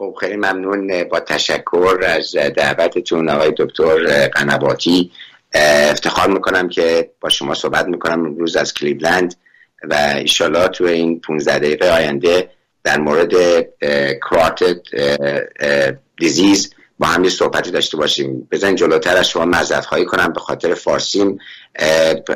خب 0.00 0.16
خیلی 0.20 0.36
ممنون 0.36 1.04
با 1.04 1.20
تشکر 1.20 1.98
از 2.06 2.36
دعوتتون 2.56 3.28
آقای 3.28 3.52
دکتر 3.56 4.28
قنباتی 4.28 5.10
افتخار 5.90 6.30
می‌کنم 6.30 6.68
که 6.68 7.10
با 7.20 7.28
شما 7.28 7.54
صحبت 7.54 7.86
می‌کنم 7.86 8.26
امروز 8.26 8.56
از 8.56 8.74
کلیولند 8.74 9.34
و 9.84 9.94
ایشالا 9.94 10.68
تو 10.68 10.84
این 10.84 11.20
15 11.20 11.58
دقیقه 11.58 11.90
آینده 11.90 12.50
در 12.84 12.98
مورد 12.98 13.32
کراتد 14.30 14.76
دیزیز 16.18 16.74
با 16.98 17.06
هم 17.06 17.28
صحبتی 17.28 17.70
داشته 17.70 17.96
باشیم. 17.96 18.48
بزن 18.50 18.74
جلوتر 18.74 19.16
از 19.16 19.28
شما 19.28 19.44
مذرت 19.44 19.86
خواهی 19.86 20.04
کنم 20.04 20.32
به 20.32 20.40
خاطر 20.40 20.74
فارسیم. 20.74 21.38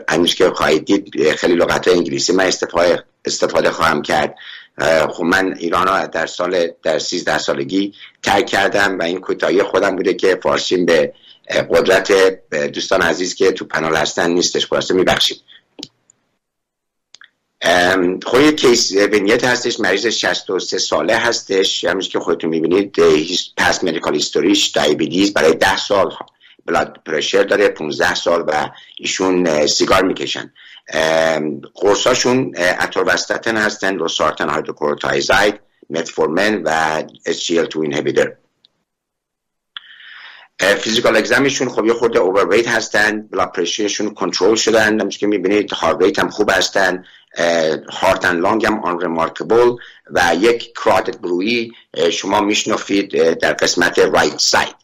همیشه 0.09 0.37
که 0.37 0.51
خواهید 0.51 0.85
دید 0.85 1.33
خیلی 1.33 1.55
لغت 1.55 1.89
انگلیسی 1.89 2.33
من 2.33 2.51
استفاده 3.25 3.71
خواهم 3.71 4.03
کرد. 4.03 4.35
خب 5.13 5.23
من 5.23 5.55
ایران 5.59 5.89
ها 5.89 6.07
در 6.07 6.27
سال 6.27 6.69
در 6.83 6.99
13 6.99 7.39
سالگی 7.39 7.95
ترک 8.23 8.47
کردم 8.47 8.99
و 8.99 9.03
این 9.03 9.21
کوتاهی 9.21 9.63
خودم 9.63 9.97
بوده 9.97 10.15
که 10.15 10.41
فارسیم 10.43 10.87
به 10.87 11.13
قدرت 11.71 12.13
دوستان 12.73 13.03
عزیز 13.03 13.35
که 13.35 13.53
تو 13.53 13.65
پنال 13.65 13.97
هستن 13.97 14.31
نیستش 14.31 14.67
خلاصه 14.67 14.95
میبخشید 14.95 15.41
خب 18.27 18.41
یه 18.41 18.53
کیس 18.53 18.93
ونیت 18.93 19.45
هستش 19.45 19.81
مریض 19.81 20.07
63 20.07 20.79
ساله 20.79 21.17
هستش. 21.17 21.85
همونش 21.85 22.09
که 22.09 22.19
خودتون 22.19 22.51
می‌بینید 22.51 22.97
پس 23.57 23.85
مدیکال 23.85 24.15
هیستوریش 24.15 24.67
دایبیدیز 24.67 25.33
برای 25.33 25.55
10 25.55 25.77
سال 25.77 26.15
بلاد 26.67 27.01
پرشر 27.07 27.43
داره 27.43 27.69
15 27.69 28.15
سال 28.15 28.45
و 28.47 28.71
ایشون 28.99 29.67
سیگار 29.67 30.05
می‌کشن. 30.05 30.53
قرصاشون 31.75 32.55
اتروبستاتن 32.57 33.57
هستن 33.57 33.99
losartan 33.99 34.49
hydrochlorothiazide 34.49 35.61
metformin 35.91 36.63
و 36.65 37.03
SGL2 37.29 37.77
inhibitor 37.77 38.33
physical 40.61 41.17
exam 41.17 41.43
شون 41.43 41.69
خب 41.69 41.87
یه 41.87 41.93
خورده 41.93 42.19
overweight 42.19 42.69
هستن 42.69 43.23
blood 43.23 43.53
pressure 43.53 43.94
شون 43.94 44.15
control 44.15 44.55
شدن. 44.55 45.01
همچون 45.01 45.11
که 45.11 45.27
می‌بینید 45.27 45.73
heart 45.73 46.03
rate 46.03 46.19
هم 46.19 46.29
خوب 46.29 46.51
هستن 46.51 47.05
heart 47.93 48.25
and 48.25 48.41
lung 48.41 48.67
هم 48.67 48.85
unremarkable 48.85 49.77
و 50.11 50.37
یک 50.41 50.75
carotid 50.85 51.21
bruit 51.21 51.64
ی 51.64 51.73
شما 52.13 52.41
میشنفید 52.41 53.33
در 53.39 53.53
قسمت 53.53 53.99
right 53.99 54.39
side 54.39 54.84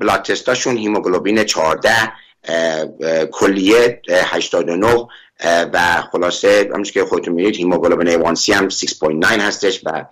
blood 0.00 0.22
test 0.22 0.49
اشون 0.49 0.76
هیموگلوبین 0.76 1.44
14 1.44 1.90
کلیه 3.32 4.02
89 4.08 5.06
و 5.44 6.02
خلاصه 6.12 6.70
همونش 6.72 6.92
که 6.92 7.04
خودتون 7.04 7.34
می‌دید 7.34 7.56
هیموگلوبین 7.56 8.34
A1C 8.34 8.48
هم 8.48 8.68
6.9 8.68 9.24
هستش 9.24 9.80
و 9.84 10.04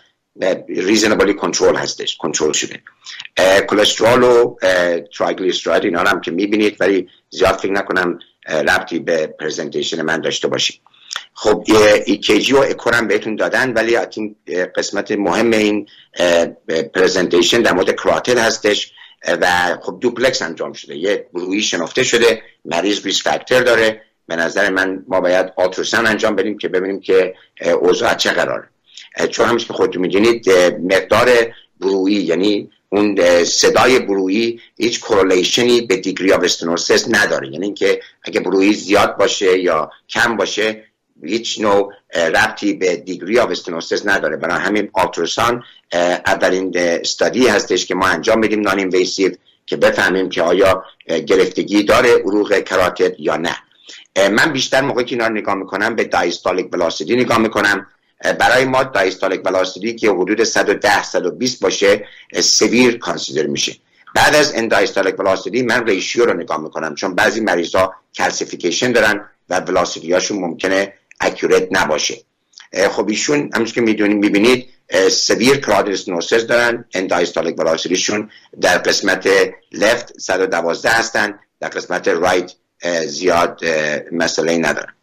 reasonably 0.69 1.35
کنترل 1.35 1.77
هستش 1.77 2.17
کنترل 2.17 2.53
شده. 2.53 2.83
کلسترول 3.71 4.23
و 4.23 4.57
triglyceride 5.19 5.85
اینا 5.85 6.01
هم 6.01 6.21
که 6.21 6.31
می‌بینید 6.31 6.77
ولی 6.81 7.09
زیاد 7.31 7.55
فکر 7.55 7.73
نکنم 7.73 8.19
ربطی 8.49 8.99
به 8.99 9.27
presentation 9.27 10.03
من 10.03 10.21
داشته 10.21 10.49
باشید 10.49 10.81
خب 11.35 11.65
EKG 12.07 12.53
و 12.53 12.59
اکور 12.59 12.95
هم 12.95 13.09
بهتون 13.09 13.37
دادن 13.37 13.73
ولی 13.73 13.99
قسمت 14.77 15.11
مهم 15.11 15.51
این 15.51 15.87
presentation 16.95 17.63
در 17.63 17.73
مورد 17.73 18.01
کراتل 18.01 18.39
هستش. 18.39 18.93
و 19.29 19.77
خب 19.83 19.99
دوپلکس 20.01 20.43
انجام 20.43 20.73
شده. 20.73 20.97
یه 20.97 21.27
گروهی 21.35 21.63
شنفته 21.63 22.03
شده 22.03 22.43
مریض 22.65 23.07
risk 23.07 23.23
factor 23.23 23.61
داره. 23.61 24.03
به 24.27 24.37
نظر 24.37 24.71
من 24.71 25.05
ما 25.09 25.21
باید 25.21 25.53
ultrasound 25.57 26.07
انجام 26.07 26.37
بدیم 26.37 26.59
که 26.59 26.69
ببینیم 26.69 27.01
که 27.01 27.35
اوضاع 27.81 28.15
چه 28.15 28.31
قراره. 28.31 28.69
چون 29.31 29.47
همیشه 29.49 29.67
که 29.67 29.73
خودتون 29.73 30.03
می‌دونید 30.03 30.51
مقدار 30.85 31.29
bruit 31.81 32.23
یعنی 32.23 32.71
اون 32.89 33.45
صدای 33.45 33.99
bruit 33.99 34.61
هیچ 34.77 35.01
correlation 35.01 35.74
ی 35.74 35.81
به 35.81 35.97
degree 35.97 36.33
of 36.33 36.45
stenosis 36.45 37.07
نداره. 37.09 37.49
یعنی 37.49 37.65
اینکه 37.65 38.01
اگه 38.23 38.41
bruit 38.41 38.75
زیاد 38.75 39.17
باشه 39.17 39.59
یا 39.59 39.91
کم 40.09 40.37
باشه 40.37 40.85
هیچ 41.23 41.61
نوع 41.61 41.93
ربطی 42.15 42.73
به 42.73 42.97
degree 42.97 43.39
of 43.39 43.51
stenosis 43.51 44.07
نداره. 44.07 44.37
برای 44.37 44.61
همین 44.61 44.91
ultrasound 44.93 45.65
اولین 46.27 46.73
study 46.77 47.49
هستش 47.49 47.87
که 47.87 47.95
ما 47.95 48.07
انجام 48.07 48.39
میدیم 48.39 48.61
non-invasive 48.61 49.33
که 49.67 49.77
بفهمیم 49.77 50.29
که 50.29 50.43
آیا 50.43 50.85
گرفتگی 51.07 51.83
داره 51.83 52.15
عروق 52.15 52.59
کراتد 52.59 53.21
یا 53.21 53.37
نه. 53.37 53.57
من 54.29 54.53
بیشتر 54.53 54.81
موقعی 54.81 55.05
که 55.05 55.15
اینا 55.15 55.27
رو 55.27 55.35
نگاه 55.35 55.55
می‌کنم 55.55 55.97
به 55.97 56.05
diastolic 56.05 56.69
velocity 56.73 57.17
نگاه 57.17 57.39
می‌کنم. 57.39 57.87
برای 58.39 58.65
ما 58.65 58.83
diastolic 58.83 59.41
velocity 59.45 59.95
که 59.95 60.11
حدود 60.11 60.43
110 60.45 61.03
120 61.03 61.61
باشه 61.61 62.07
severe 62.41 62.99
consider 62.99 63.47
میشه. 63.47 63.77
بعد 64.15 64.35
از 64.35 64.55
این 64.55 64.69
diastolic 64.69 65.21
velocity 65.21 65.63
من 65.63 65.87
ratio 65.87 66.25
رو 66.25 66.35
نگاه 66.35 66.61
می‌کنم 66.61 66.95
چون 66.95 67.15
بعضی 67.15 67.41
مریضا 67.41 67.95
calcification 68.15 68.93
دارن 68.93 69.29
و 69.49 69.61
velocity 69.61 70.13
هاشون 70.13 70.39
ممکنه 70.39 70.93
accurate 71.23 71.69
نباشه. 71.71 72.17
خب 72.91 73.09
ایشون 73.09 73.51
همونش 73.55 73.73
که 73.73 73.81
می‌دونید 73.81 74.17
می‌بینید 74.17 74.69
severe 75.11 75.57
carotid 75.57 76.09
stenosis 76.09 76.47
دارن 76.47 76.85
end 76.95 77.11
diastolic 77.11 77.59
velocity 77.59 78.07
شون 78.07 78.31
در 78.61 78.79
قسمت 78.79 79.29
left 79.73 80.21
112 80.21 80.91
هستن 80.91 81.39
در 81.61 81.69
قسمت 81.69 82.09
right 82.09 82.53
زیاد 83.07 83.61
مسئله 84.13 84.59
ندارن. 84.59 84.95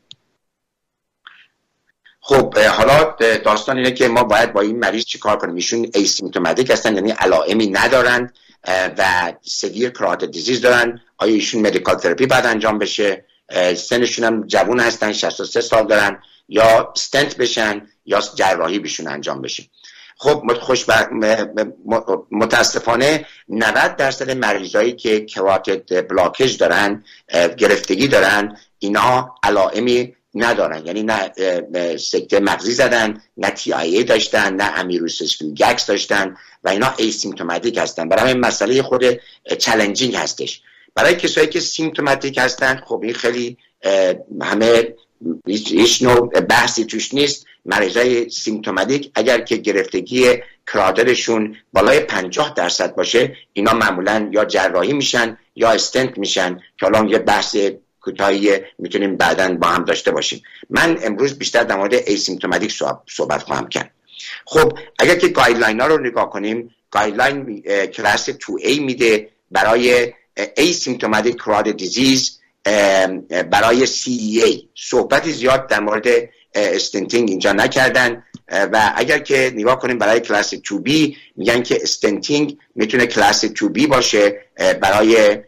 خب 2.22 2.58
حالا 2.58 3.16
داستان 3.44 3.78
اینه 3.78 3.92
که 3.92 4.08
ما 4.08 4.24
باید 4.24 4.54
با 4.54 4.62
این 4.62 4.80
مریض 4.80 5.06
چیکار 5.06 5.38
کنیم؟ 5.38 5.56
ایشون 5.56 5.92
asymptomatic 5.94 6.72
هستن 6.72 6.96
یعنی 6.96 7.12
علائمی 7.12 7.68
ندارند 7.68 8.34
و 8.68 9.34
severe 9.42 9.90
carotid 9.90 10.26
disease 10.26 10.62
دارن. 10.62 11.02
آیا 11.18 11.34
ایشون 11.34 11.62
medical 11.62 11.96
therapy 11.96 12.26
باید 12.26 12.46
انجام 12.46 12.80
بشه؟ 12.80 13.26
سنشون 13.76 14.26
هم 14.26 14.48
جوون 14.48 14.80
هستن 14.80 15.14
63 15.14 15.62
سال 15.62 15.88
دارن 15.88 16.22
یا 16.50 16.92
استنت 16.96 17.38
بشن 17.38 17.88
یا 18.06 18.22
جراحی 18.36 18.80
بهشون 18.80 19.08
انجام 19.08 19.42
بشه. 19.42 19.64
خب 20.18 20.54
خوش 20.60 20.86
متاسفانه 22.32 23.26
90 23.50 23.96
درصد 23.96 24.32
مریضایی 24.32 24.94
که 24.94 25.26
carotid 25.26 26.08
blockage 26.08 26.58
دارن 26.58 27.04
گرفتگی 27.58 28.08
دارن 28.08 28.58
اینا 28.80 29.36
علائمی 29.44 30.16
ندارن. 30.36 30.86
یعنی 30.86 31.04
نه 31.04 31.32
سکته 31.98 32.40
مغزی 32.40 32.72
زدن 32.72 33.22
نه 33.38 33.50
TIA 33.50 34.04
داشتن 34.04 34.56
نه 34.56 34.80
amaurosis 34.80 35.54
fugax 35.54 35.86
داشتن 35.86 36.38
و 36.64 36.70
اینا 36.70 36.94
asymptomatic 36.98 37.78
هستن. 37.78 38.10
برای 38.10 38.32
همین 38.32 38.46
مسئله 38.46 38.82
خود 38.82 39.04
challenging 39.60 40.16
هستش. 40.16 40.62
برای 41.00 41.16
کسایی 41.16 41.48
که 41.48 41.60
symptomatic 41.60 42.38
هستن 42.38 42.82
خب 42.86 43.02
این 43.04 43.14
خیلی 43.14 43.58
همه 44.42 44.94
هیچ 45.48 46.04
نوع 46.04 46.40
بحثی 46.40 46.86
توش 46.86 47.14
نیست. 47.14 47.46
مریضای 47.66 48.30
symptomatic 48.30 49.12
اگر 49.16 49.42
که 49.42 49.58
گرفتگی 49.58 50.34
کرادرشون 50.68 51.56
بالای 51.74 52.00
50 52.00 52.54
درصد 52.54 52.96
باشه 52.96 53.36
اینا 53.54 53.74
معمولا 53.74 54.30
یا 54.32 54.46
جراحی 54.46 54.94
میشن 54.94 55.38
یا 55.56 55.70
استنت 55.70 56.18
میشن 56.18 56.60
که 56.80 56.86
حالا 56.86 57.06
یه 57.10 57.18
بحث 57.18 57.58
کوتاهی 58.02 58.60
می‌تونیم 58.80 59.16
بعدا 59.18 59.54
با 59.54 59.68
هم 59.68 59.84
داشته 59.84 60.12
باشیم. 60.12 60.42
من 60.70 61.00
امروز 61.04 61.40
بیشتر 61.40 61.64
در 61.64 61.76
مورد 61.76 61.94
asymptomatic 61.94 62.84
صحبت 63.08 63.44
خواهم 63.44 63.70
کرد. 63.70 63.92
خب 64.46 64.78
اگر 65.00 65.16
که 65.16 65.28
guideline 65.28 65.80
ها 65.82 65.88
رو 65.88 65.98
نگاه 65.98 66.30
کنیم 66.30 66.76
guideline 66.92 67.62
class 67.86 68.30
2A 68.30 68.80
میده 68.80 69.30
برای 69.52 70.14
asymptomatic 70.58 71.36
carotid 71.36 71.72
disease 71.72 72.40
برای 73.52 73.88
CEA 73.88 74.64
صحبتی 74.76 75.32
زیاد 75.32 75.68
در 75.68 75.80
مورد 75.80 76.08
stenting 76.56 77.30
اینجا 77.30 77.52
نکردن. 77.52 78.24
و 78.52 78.94
اگر 78.96 79.20
که 79.20 79.52
نگاه 79.56 79.80
کنیم 79.80 79.98
برای 79.98 80.20
کلاس 80.20 80.56
2B 80.56 81.16
میگن 81.36 81.64
که 81.64 81.80
stenting 81.82 82.58
می‌تونه 82.76 83.08
کلاس 83.08 83.46
2B 83.46 83.88
باشه 83.88 84.42
برای 84.82 85.40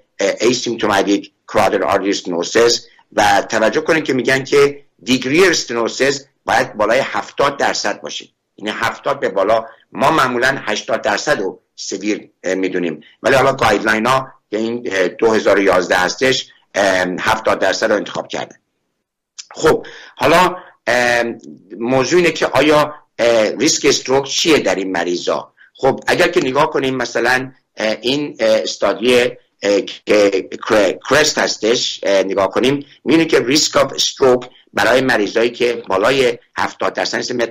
asymptomatic 0.41 1.31
carotid 1.47 1.83
artery 1.83 2.27
stenosis 2.27 2.85
و 3.13 3.41
توجه 3.49 3.81
کنید 3.81 4.03
که 4.03 4.13
میگن 4.13 4.43
که 4.43 4.83
degree 5.03 5.47
stenosis 5.47 6.25
باید 6.45 6.73
بالای 6.73 6.99
70 6.99 7.57
درصد 7.57 8.01
باشه. 8.01 8.25
این 8.55 8.67
یعنی 8.67 8.79
70 8.79 9.19
به 9.19 9.29
بالا. 9.29 9.65
ما 9.91 10.11
معمولا 10.11 10.57
80 10.61 11.01
درصد 11.01 11.39
رو 11.39 11.59
severe 11.75 12.29
می‌دونیم. 12.43 13.01
ولی 13.23 13.35
حالا 13.35 13.53
guideline 13.53 14.05
ها 14.05 14.27
که 14.51 14.57
این 14.57 14.81
2011 15.19 15.95
هستش 15.95 16.47
70 17.19 17.59
درصد 17.59 17.91
رو 17.91 17.95
انتخاب 17.95 18.27
کرده. 18.27 18.55
خب 19.51 19.85
حالا 20.15 20.55
موضوع 21.79 22.19
اینه 22.19 22.31
که 22.31 22.45
آیا 22.45 22.95
ریسک 23.59 23.85
stroke 23.85 24.25
چیه 24.25 24.59
در 24.59 24.75
این 24.75 24.91
مریضا 24.91 25.53
خب 25.73 25.99
اگر 26.07 26.27
که 26.27 26.39
نگاه 26.39 26.69
کنیم 26.69 26.95
مثلا 26.95 27.51
این 28.01 28.35
study 28.39 29.31
که 30.05 30.49
CREST 31.09 31.37
هستش 31.37 32.03
نگاه 32.03 32.49
کنیم 32.49 32.85
می‌بینیم 33.05 33.27
که 33.27 33.39
risk 33.39 33.77
of 33.77 33.93
stroke 33.93 34.49
برای 34.73 35.01
مریضایی 35.01 35.49
که 35.49 35.83
بالای 35.87 36.37
70 36.57 36.93
درصد 36.93 37.17
مثل 37.17 37.45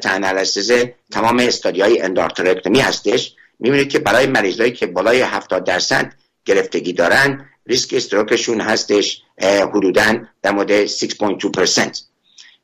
تمام 1.11 1.39
study 1.39 1.81
های 1.81 2.01
endarterectomy 2.01 2.81
هستش 2.81 3.35
می‌بینید 3.59 3.89
که 3.89 3.99
برای 3.99 4.27
مریضایی 4.27 4.73
که 4.73 4.87
بالای 4.87 5.21
70 5.21 5.65
درصد 5.65 6.13
گرفتگی 6.45 6.93
دارن. 6.93 7.51
ریسک 7.67 7.95
stroke 7.95 8.34
شون 8.34 8.61
هستش 8.61 9.23
حدودا 9.43 10.27
در 10.43 10.51
مورد 10.51 10.87
6.2% 10.87 11.99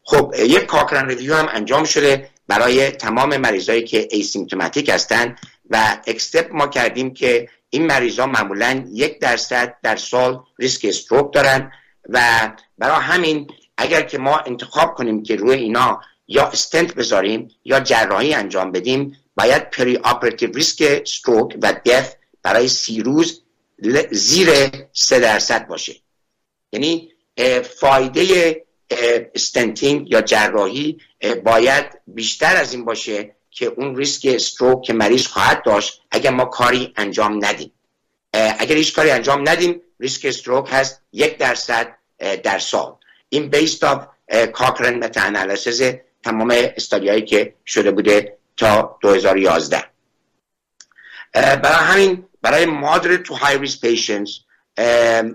خب 0.02 0.34
یک 0.38 0.67
Cochrane 0.66 1.08
review 1.08 1.34
هم 1.34 1.49
انجام 1.52 1.84
شده 1.84 2.31
برای 2.49 2.90
تمام 2.90 3.37
مریضایی 3.37 3.84
که 3.84 4.08
asymptomatic 4.10 4.88
هستن 4.88 5.37
و 5.70 5.99
accept 6.06 6.52
ما 6.52 6.67
کردیم 6.67 7.14
که 7.14 7.49
این 7.70 7.87
مریضا 7.87 8.26
معمولا 8.26 8.84
یک 8.93 9.20
درصد 9.20 9.76
در 9.82 9.96
سال 9.96 10.43
ریسک 10.58 10.84
stroke 10.84 11.32
دارن 11.32 11.73
و 12.08 12.50
برای 12.78 13.02
همین 13.02 13.46
اگر 13.76 14.02
که 14.02 14.19
ما 14.19 14.38
انتخاب 14.38 14.94
کنیم 14.94 15.23
که 15.23 15.37
روی 15.37 15.58
اینا 15.58 16.00
یا 16.28 16.46
استنت 16.46 16.94
بذاریم 16.94 17.49
یا 17.64 17.81
جراحی 17.81 18.34
انجام 18.34 18.73
بدیم 18.73 19.17
باید 19.37 19.70
perioperative 19.70 20.52
ریسک 20.52 20.82
stroke 21.02 21.56
و 21.62 21.73
death 21.86 22.12
برای 22.43 22.69
سی 22.69 23.00
روز 23.00 23.43
زیر 24.11 24.50
سه 24.93 25.20
درصد 25.20 25.67
باشه. 25.67 25.96
یعنی 26.73 27.12
فایده 27.81 28.67
stenting 29.34 30.10
یا 30.11 30.20
جراحی 30.20 30.99
باید 31.44 31.87
بیشتر 32.06 32.56
از 32.56 32.73
این 32.73 32.84
باشه 32.84 33.37
که 33.50 33.67
اون 33.67 33.96
risk 33.96 34.26
stroke 34.26 34.82
که 34.82 34.93
مریض 34.93 35.26
خواهد 35.26 35.62
داشت 35.64 36.02
اگر 36.11 36.31
ما 36.31 36.44
کاری 36.44 36.93
انجام 36.96 37.44
ندیم. 37.44 37.73
اگر 38.32 38.76
هیچ 38.76 38.94
کاری 38.94 39.11
انجام 39.11 39.49
ندیم 39.49 39.81
risk 40.00 40.24
stroke 40.24 40.68
هست 40.70 41.02
یک 41.12 41.38
درصد 41.38 41.96
در 42.19 42.58
سال. 42.58 42.96
این 43.28 43.49
based 43.48 43.84
of 43.84 44.06
Cochrane 44.52 45.04
meta 45.04 45.56
تمام 46.25 46.50
study 46.50 46.95
هایی 46.95 47.22
که 47.23 47.55
شده 47.67 47.90
بوده 47.90 48.37
تا 48.56 48.99
2011 49.00 49.84
برای 51.32 51.84
همین 51.84 52.28
برای 52.46 52.66
moderate 52.66 53.16
to 53.16 53.34
high 53.34 53.58
risk 53.58 53.80
patients 53.80 54.30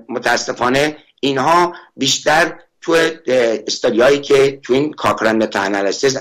متاسفانه 0.09 0.97
اینها 1.19 1.73
بیشتر 1.97 2.59
تو 2.81 2.97
study 3.67 4.00
هایی 4.00 4.19
که 4.19 4.59
تو 4.63 4.73
این 4.73 4.93
Cochrane 4.93 5.43
meta 5.43 5.61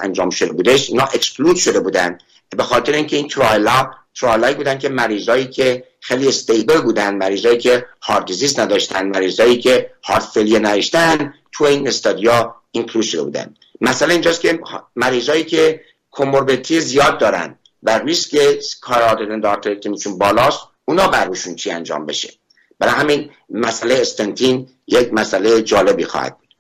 انجام 0.03 0.31
شده 0.31 0.53
بودش 0.53 0.91
اینا 0.91 1.05
exclude 1.05 1.57
شده 1.57 1.81
بودن. 1.81 2.19
به 2.57 2.63
خاطر 2.63 2.93
اینکه 2.93 3.17
این 3.17 3.29
trial 3.29 3.91
ها 4.15 4.19
trial 4.19 4.42
هایی 4.42 4.55
بودن 4.55 4.79
که 4.79 4.89
مریضایی 4.89 5.47
که 5.47 5.85
خیلی 6.01 6.29
stable 6.29 6.81
بودن 6.81 7.15
مریضایی 7.15 7.59
که 7.59 7.87
heart 8.03 8.25
disease 8.25 8.59
نداشتن 8.59 9.07
مریضایی 9.07 9.59
که 9.59 9.91
heart 10.05 10.23
failure 10.23 10.59
نداشتن 10.59 11.35
تو 11.53 11.65
این 11.65 11.89
study 11.89 12.57
ها 12.71 12.75
include 12.75 13.05
شده 13.05 13.23
بودن. 13.23 13.55
مثلا 13.81 14.13
اینجاست 14.13 14.41
که 14.41 14.61
مریضایی 14.97 15.45
که 15.45 15.81
کوموربیتی 16.11 16.81
زیاد 16.81 17.19
دارن 17.19 17.59
و 17.83 17.99
ریسک 17.99 18.39
کارادرن 18.81 19.41
دارترکتمیشون 19.41 20.19
بالاست 20.19 20.70
اونا 20.85 21.09
بروشون 21.09 21.55
چی 21.55 21.71
انجام 21.71 22.07
بشه. 22.07 22.33
برای 22.79 22.95
همین 22.95 23.31
مسئله 23.51 23.95
استنتین 23.95 24.69
یک 24.87 25.13
مسئله 25.13 25.63
جالبی 25.63 26.05
خواهد 26.05 26.39
بود. 26.39 26.55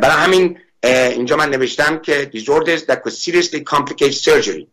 برای 0.00 0.24
همین 0.24 0.58
اینجا 0.84 1.36
من 1.36 1.50
نوشتم 1.50 1.98
که 1.98 2.30
disorders 2.34 2.80
that 2.80 3.02
could 3.02 3.12
seriously 3.12 3.60
complicate 3.60 4.14
surgery 4.14 4.66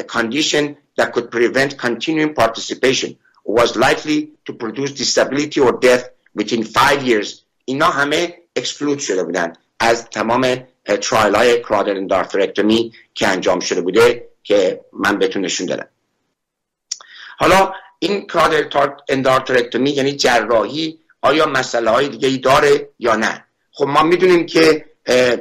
a 0.00 0.04
condition 0.04 0.76
that 0.98 1.12
could 1.14 1.30
prevent 1.30 1.70
continuing 1.78 2.34
participation 2.34 3.10
was 3.44 3.76
likely 3.76 4.18
to 4.46 4.52
produce 4.52 4.92
disability 4.92 5.60
or 5.60 5.72
death 5.86 6.04
within 6.34 6.62
five 6.64 7.02
years. 7.02 7.44
اینا 7.64 7.86
همه 7.86 8.34
exclude 8.58 9.00
شده 9.00 9.24
بودن 9.24 9.52
از 9.80 10.04
تمام 10.10 10.66
trial 11.02 11.34
های 11.34 11.62
carotid 11.62 11.96
endarterectomy 11.96 12.92
که 13.14 13.28
انجام 13.28 13.60
شده 13.60 13.80
بوده 13.80 14.28
که 14.42 14.80
من 14.92 15.18
بهتون 15.18 15.44
نشون 15.44 15.66
دادم. 15.66 15.88
حالا 17.38 17.72
این 17.98 18.26
carotid 18.26 18.92
endarterectomy 19.08 19.90
یعنی 19.90 20.12
جراحی 20.12 20.98
آیا 21.22 21.46
مسئله 21.46 21.90
های 21.90 22.08
دیگه 22.08 22.28
ای 22.28 22.38
داره 22.38 22.88
یا 22.98 23.16
نه؟ 23.16 23.44
خب 23.72 23.86
ما 23.86 24.02
می‌دونیم 24.02 24.46
که 24.46 24.84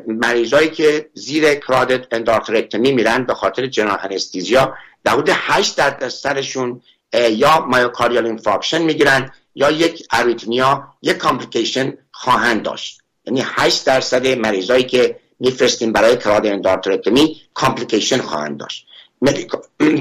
مریضایی 0.08 0.70
که 0.70 1.10
زیر 1.14 1.56
carotid 1.56 2.14
endarterectomy 2.14 2.92
میرن 2.92 3.24
به 3.24 3.34
خاطر 3.34 3.68
general 3.68 4.00
anesthesia 4.04 4.74
در 5.04 5.12
حدود 5.12 5.30
8 5.32 5.76
درصدشون 5.76 6.82
یا 7.14 7.66
myocardial 7.66 8.26
infarction 8.26 8.82
می‌گیرن 8.82 9.32
یا 9.56 9.72
یک 9.72 10.08
arrhythmia 10.12 10.88
یک 11.02 11.18
complication 11.18 11.94
خواهند 12.12 12.64
داشت. 12.64 13.02
یعنی 13.26 13.44
8 13.46 13.86
درصد 13.86 14.28
مریضایی 14.28 14.84
که 14.84 15.20
میفرستیم 15.40 15.92
برای 15.92 16.18
carotid 16.18 16.48
endarterectomy 16.48 17.42
complication 17.54 18.18
خواهند 18.18 18.58
داشت. 18.60 18.88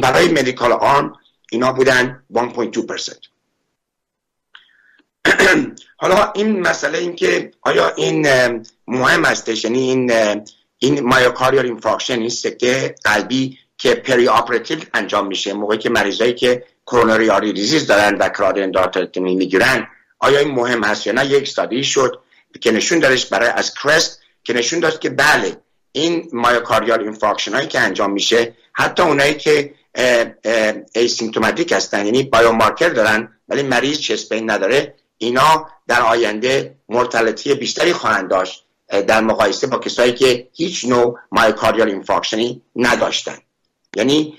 برای 0.03 0.29
medical 0.29 0.73
arm 0.73 1.13
اینا 1.57 1.73
بودن 1.73 2.23
1.2% 2.33 3.29
حالا 6.03 6.33
این 6.33 6.61
مسئله 6.61 6.99
این 6.99 7.17
که 7.17 7.51
آیا 7.61 7.93
این 7.97 8.27
مهم 8.87 9.25
هستش 9.25 9.65
یعنی 9.65 9.79
این 9.79 10.13
این 10.79 11.01
myocardial 11.01 11.65
infarction 11.65 12.19
این 12.19 12.29
سکته 12.29 12.95
قلبی 13.05 13.59
که 13.79 13.95
perioperative 13.95 14.79
انجام 14.95 15.27
میشه 15.27 15.53
موقعی 15.53 15.79
که 15.79 15.91
مریضایی 15.91 16.35
که 16.35 16.65
coronary 16.87 17.31
artery 17.31 17.53
disease 17.53 17.87
دارن 17.87 18.17
و 18.19 18.29
carotid 18.29 18.59
endarterectomy 18.59 19.35
می‌گیرن 19.35 19.87
آیا 20.19 20.39
این 20.39 20.51
مهم 20.51 20.85
هست 20.85 21.07
یا 21.07 21.13
نه؟ 21.13 21.27
یک 21.27 21.43
study 21.43 21.85
شد 21.85 22.21
که 22.61 22.73
نشون 22.73 22.99
دارش 22.99 23.27
برای 23.27 23.49
از 23.49 23.75
CREST 23.75 24.21
که 24.45 24.53
نشون 24.53 24.81
داد 24.81 24.99
که 24.99 25.11
بله 25.11 25.57
این 25.93 26.29
myocardial 26.33 27.01
infarction 27.01 27.55
هایی 27.55 27.69
که 27.69 27.81
انجام 27.81 28.13
میشه 28.13 28.55
حتی 28.73 29.03
اونایی 29.03 29.35
که 29.35 29.75
asymptomatic 30.95 31.73
هستن. 31.73 32.07
یعنی 32.07 32.23
biomarker 32.23 32.89
دارن 32.89 33.39
ولی 33.49 33.63
مریض 33.63 33.99
chest 33.99 34.27
pain 34.27 34.51
نداره. 34.51 34.95
اینا 35.19 35.69
در 35.89 36.03
آینده 36.03 36.75
mortality 36.89 37.55
بیشتری 37.55 37.93
خواهند 37.93 38.31
داشت 38.31 38.67
در 38.89 39.21
مقایسه 39.21 39.67
با 39.67 39.79
کسایی 39.79 40.13
که 40.13 40.49
هیچ 40.53 40.85
نوع 40.85 41.19
myocardial 41.33 41.89
infarction 41.89 42.56
ی 42.56 42.63
نداشتن. 42.77 43.39
یعنی 43.97 44.39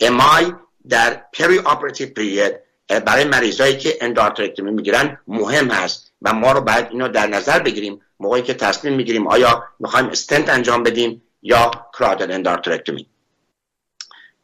MI 0.00 0.52
در 0.88 1.22
perioperative 1.32 2.08
period 2.16 2.52
برای 2.88 3.24
مریضایی 3.24 3.76
که 3.76 3.98
endarterectomy 4.00 4.70
می‌گیرن 4.70 5.18
مهم 5.26 5.70
هست 5.70 6.12
و 6.22 6.32
ما 6.32 6.52
رو 6.52 6.60
باید 6.60 6.86
اینو 6.90 7.08
در 7.08 7.26
نظر 7.26 7.58
بگیریم 7.58 8.00
موقعی 8.20 8.42
که 8.42 8.54
تصمیم 8.54 8.94
می‌گیریم 8.94 9.26
آیا 9.26 9.64
می‌خوایم 9.80 10.06
استنت 10.06 10.48
انجام 10.48 10.82
بدیم 10.82 11.22
یا 11.42 11.70
carotid 11.98 12.32
endarterectomy 12.32 13.06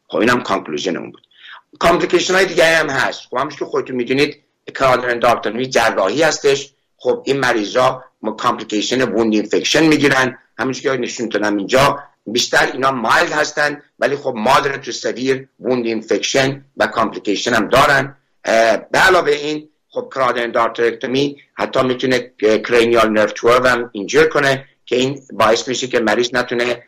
خب 0.09 0.17
اینم 0.17 0.41
conclusion 0.41 0.97
اون 0.97 1.11
بود. 1.11 1.27
complication 1.79 2.33
های 2.33 2.45
دیگه 2.45 2.65
هم 2.65 2.89
هست. 2.89 3.21
خب 3.29 3.37
همش 3.37 3.55
که 3.55 3.65
خودتون 3.65 3.95
می‌دونید 3.95 4.43
carotid 4.75 5.09
endarterectomy 5.09 5.69
جراحی 5.69 6.23
هستش. 6.23 6.73
خب 6.97 7.23
این 7.25 7.39
مریضا 7.39 8.03
complication 8.37 9.01
wound 9.01 9.33
infection 9.33 9.87
می‌گیرن. 9.87 10.37
همونش 10.59 10.81
که 10.81 10.91
نشون 10.91 11.29
دادم 11.29 11.57
اینجا 11.57 11.99
بیشتر 12.25 12.69
اینا 12.73 12.91
mild 12.91 13.27
هستن 13.27 13.81
ولی 13.99 14.15
خب 14.15 14.33
moderate 14.37 14.77
to 14.77 14.91
severe 14.91 15.47
wound 15.59 15.85
infection 15.85 16.65
و 16.77 16.87
complication 16.87 17.53
هم 17.53 17.67
دارن. 17.67 18.15
به 18.91 18.99
علاوه 18.99 19.31
این 19.31 19.69
خب 19.89 20.11
carotid 20.15 20.37
endarterectomy 20.37 21.37
حتی 21.53 21.83
می‌تونه 21.83 22.31
cranial 22.39 23.09
nerve 23.09 23.50
رو 23.50 23.67
هم 23.67 23.89
injure 23.93 24.25
کنه 24.27 24.65
که 24.85 24.95
این 24.95 25.21
باعث 25.33 25.67
میشه 25.67 25.87
که 25.87 25.99
مریض 25.99 26.33
نتونه 26.33 26.83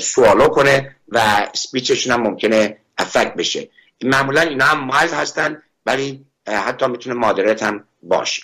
swallow 0.00 0.48
کنه 0.48 0.96
و 1.08 1.48
speech 1.54 1.89
شون 1.89 2.12
هم 2.12 2.22
ممکنه 2.22 2.76
affect 2.98 3.34
بشه. 3.34 3.68
معمولا 4.04 4.40
اینا 4.40 4.64
هم 4.64 4.84
mild 4.84 5.10
هستن 5.10 5.62
ولی 5.86 6.24
حتی 6.46 6.86
می‌تونه 6.86 7.14
moderate 7.16 7.62
هم 7.62 7.84
باشه. 8.02 8.42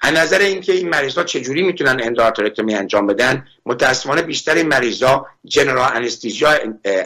از 0.00 0.14
نظر 0.14 0.38
اینکه 0.38 0.72
این 0.72 0.88
مریض 0.88 1.18
ها 1.18 1.24
چجوری 1.24 1.62
می‌تونن 1.62 2.00
endarterectomy 2.02 2.74
انجام 2.74 3.06
بدن 3.06 3.46
متاسفانه 3.66 4.22
بیشتر 4.22 4.54
این 4.54 4.68
مریض 4.68 5.02
ها 5.02 5.26
general 5.44 5.90
anesthesia 5.94 6.50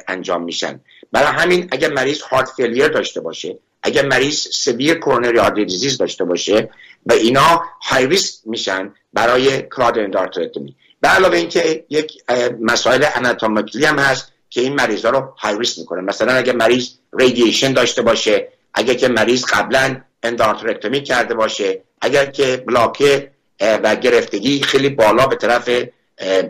انجام 0.08 0.44
میشن. 0.44 0.80
برای 1.12 1.32
همین 1.32 1.68
اگر 1.72 1.92
مریض 1.92 2.20
heart 2.20 2.48
failure 2.56 2.88
داشته 2.88 3.20
باشه 3.20 3.58
اگر 3.82 4.06
مریض 4.06 4.36
severe 4.36 4.94
coronary 4.94 5.38
artery 5.38 5.64
disease 5.64 5.98
داشته 5.98 6.24
باشه 6.24 6.70
و 7.06 7.12
اینا 7.12 7.64
high 7.82 8.06
risk 8.06 8.34
میشن 8.44 8.94
برای 9.12 9.62
carotid 9.62 9.98
endarterectomy 9.98 10.76
به 11.00 11.08
علاوه 11.08 11.36
اینکه 11.36 11.84
یک 11.88 12.22
مسائل 12.60 13.06
anatomical 13.14 13.78
ی 13.78 13.84
هم 13.84 13.98
هست 13.98 14.32
که 14.50 14.60
این 14.60 14.74
مریض 14.74 15.04
رو 15.04 15.34
high 15.38 15.58
risk 15.58 15.78
می‌کنه. 15.78 16.00
مثلا 16.00 16.32
اگر 16.32 16.56
مریض 16.56 16.88
radiation 17.18 17.72
داشته 17.72 18.02
باشه 18.02 18.48
اگر 18.74 18.94
که 18.94 19.08
مریض 19.08 19.44
قبلا 19.44 20.00
endarterectomy 20.22 21.02
کرده 21.02 21.34
باشه 21.34 21.82
اگر 22.00 22.26
که 22.26 22.64
block 22.66 23.19
ه 23.19 23.30
و 23.60 23.96
گرفتگی 23.96 24.62
خیلی 24.62 24.88
بالا 24.88 25.26
به 25.26 25.36
طرف 25.36 25.70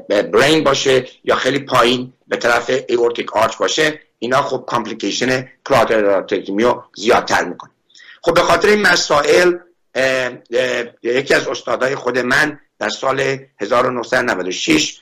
brain 0.09 0.65
باشه 0.65 1.07
یا 1.25 1.35
خیلی 1.35 1.59
پایین 1.59 2.13
به 2.29 2.37
طرف 2.37 2.71
aortic 2.89 3.37
arch 3.37 3.57
باشه 3.57 4.01
اینا 4.19 4.43
خب 4.43 4.65
complication 4.67 5.49
carotid 5.67 5.99
endarterectomy 5.99 6.65
رو 6.65 6.85
زیادتر 6.97 7.45
می‌کنه. 7.45 7.71
خب 8.23 8.35
به 8.35 8.41
خاطر 8.41 8.69
این 8.69 8.83
مسائل 8.83 9.55
یکی 11.03 11.35
از 11.35 11.49
استادای 11.49 11.95
خود 11.95 12.19
من 12.19 12.61
در 12.81 12.89
سال 12.89 13.39
1996 13.61 15.01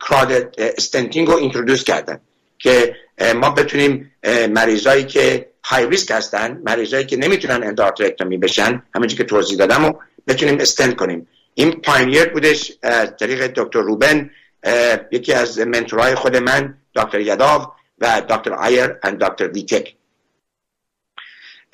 carotid 0.00 0.54
stenting 0.58 1.28
رو 1.28 1.34
introduce 1.34 1.84
کردن 1.84 2.20
که 2.58 2.96
ما 3.34 3.50
بتونیم 3.50 4.12
مریضایی 4.50 5.04
که 5.04 5.50
high 5.64 5.86
risk 5.86 6.10
هستن 6.10 6.60
مریضایی 6.64 7.06
که 7.06 7.16
نمی‌تونن 7.16 7.62
endarterectomy 7.62 8.38
بشن 8.38 8.82
همونجوری 8.94 9.22
که 9.22 9.24
توضیح 9.24 9.58
دادم 9.58 9.84
و 9.84 9.92
بتونیم 10.26 10.60
استند 10.60 10.96
کنیم. 10.96 11.28
این 11.54 11.72
pioneer 11.72 12.24
بودش 12.24 12.72
از 12.82 13.16
طریق 13.20 13.46
دکتر 13.46 13.80
روبن 13.80 14.30
یکی 15.10 15.32
از 15.32 15.58
mentor 15.58 16.00
های 16.00 16.14
خود 16.14 16.36
من 16.36 16.78
دکتر 16.94 17.20
یداو 17.20 17.66
و 17.98 18.22
دکتر 18.28 18.52
آیر 18.52 18.86
و 19.04 19.10
دکتر 19.10 19.48
ویتک. 19.48 19.94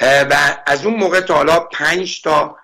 و 0.00 0.58
از 0.66 0.86
اون 0.86 0.94
موقع 0.94 1.20
تا 1.20 1.34
حالا 1.34 1.60
پنج 1.60 2.22
تا 2.22 2.56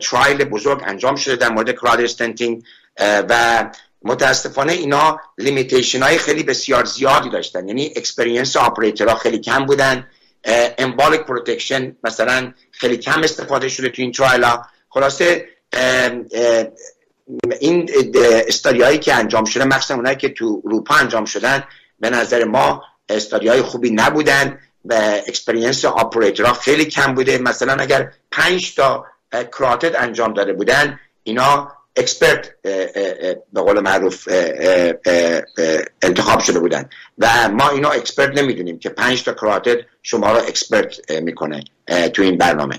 trial 0.00 0.44
بزرگ 0.44 0.82
انجام 0.86 1.16
شده 1.16 1.36
در 1.36 1.48
مورد 1.48 1.72
carotid 1.72 2.00
stenting 2.00 2.62
و 3.00 3.64
متاسفانه 4.02 4.72
اینا 4.72 5.20
limitation 5.38 6.02
های 6.02 6.18
خیلی 6.18 6.42
بسیار 6.42 6.84
زیادی 6.84 7.30
داشتن. 7.30 7.68
یعنی 7.68 7.92
experience 7.96 8.56
ها 8.56 8.74
خیلی 9.22 9.38
کم 9.38 9.66
بودن. 9.66 10.06
embolic 10.78 11.20
protection 11.20 11.96
مثلا 12.04 12.52
خیلی 12.70 12.96
کم 12.96 13.22
استفاده 13.22 13.68
شده 13.68 13.88
تو 13.88 14.02
این 14.02 14.12
trial 14.12 14.44
ها 14.44 14.66
خلاصه 14.88 15.48
این 17.60 17.90
study 18.48 18.82
هایی 18.82 18.98
که 18.98 19.14
انجام 19.14 19.44
شده 19.44 19.64
مخصوصا 19.64 19.94
اونایی 19.94 20.16
که 20.16 20.28
تو 20.28 20.62
اروپا 20.64 20.94
انجام 20.94 21.24
شدن 21.24 21.64
به 22.00 22.10
نظر 22.10 22.44
ما 22.44 22.82
study 23.08 23.48
های 23.48 23.62
خوبی 23.62 23.90
نبودن 23.90 24.58
و 24.84 24.94
experience 25.26 25.84
ها 25.84 26.10
خیلی 26.60 26.84
کم 26.84 27.14
بوده. 27.14 27.38
مثلا 27.38 27.72
اگر 27.72 28.12
پنج 28.30 28.74
تا 28.74 29.06
کراتد 29.42 29.96
انجام 29.96 30.34
داده 30.34 30.52
بودن. 30.52 31.00
اینا 31.22 31.72
expert 31.96 32.54
به 33.52 33.60
قول 33.60 33.80
معروف 33.80 34.28
انتخاب 36.02 36.40
شده 36.40 36.58
بودن. 36.58 36.88
و 37.18 37.48
ما 37.48 37.70
اینا 37.70 37.90
expert 37.90 38.38
نمی‌دونیم 38.38 38.78
که 38.78 38.88
پنج 38.88 39.22
تا 39.22 39.32
کراتد 39.32 39.76
شما 40.02 40.32
رو 40.32 40.38
expert 40.38 41.10
می‌کنه 41.10 41.64
تو 42.12 42.22
این 42.22 42.38
برنامه. 42.38 42.78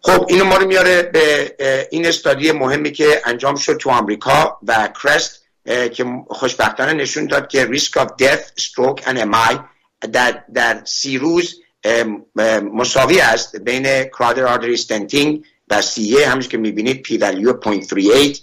خب 0.00 0.26
اینو 0.28 0.44
ما 0.44 0.56
رو 0.56 0.66
میاره 0.66 1.02
به 1.02 1.56
این 1.90 2.06
study 2.06 2.52
مهمی 2.52 2.92
که 2.92 3.22
انجام 3.24 3.56
شد 3.56 3.76
تو 3.76 3.90
آمریکا 3.90 4.58
و 4.66 4.88
CREST 5.02 5.42
که 5.92 6.04
خوشبختانه 6.28 6.92
نشون 6.92 7.26
داد 7.26 7.48
که 7.48 7.66
risk 7.66 7.96
of 7.96 8.08
death, 8.22 8.62
stroke 8.62 9.02
and 9.02 9.18
MI 9.18 9.56
در, 10.12 10.44
در 10.54 10.82
سی 10.84 11.18
روز 11.18 11.54
مساوی 12.72 13.20
است 13.20 13.56
بین 13.56 14.04
carotid 14.04 14.44
artery 14.44 14.76
stenting 14.76 15.44
و 15.70 15.82
CEA 15.82 16.22
همش 16.22 16.48
که 16.48 16.58
می‌بینید 16.58 17.02
P 17.02 17.18
value 17.18 17.60
0.38 17.60 18.38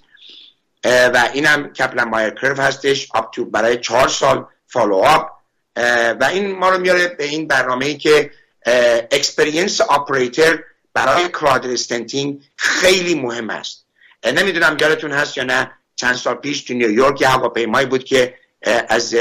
و 0.85 1.29
این 1.33 1.45
هم 1.45 1.73
Kaplan-Meier 1.73 2.29
curve 2.29 2.61
هستش 2.61 3.07
برای 3.51 3.77
چهار 3.77 4.07
سال 4.07 4.45
follow 4.67 4.95
up 4.95 5.31
و 6.19 6.29
این 6.31 6.55
ما 6.55 6.69
رو 6.69 6.77
میاره 6.77 7.07
به 7.07 7.23
این 7.23 7.47
برنامه 7.47 7.85
ای 7.85 7.97
که 7.97 8.31
experience 9.11 9.81
operator 9.81 10.63
برای 10.93 11.29
carotid 11.29 11.71
stenting 11.71 12.41
خیلی 12.55 13.15
مهم 13.15 13.49
است. 13.49 13.85
نمی‌دونم 14.25 14.77
یادتون 14.79 15.11
هست 15.11 15.37
یا 15.37 15.43
نه 15.43 15.71
چند 15.95 16.15
سال 16.15 16.35
پیش 16.35 16.61
تو 16.61 16.73
نیویورک 16.73 17.21
یه 17.21 17.27
هواپیمایی 17.27 17.87
بود 17.87 18.03
که 18.03 18.33
از 18.89 19.15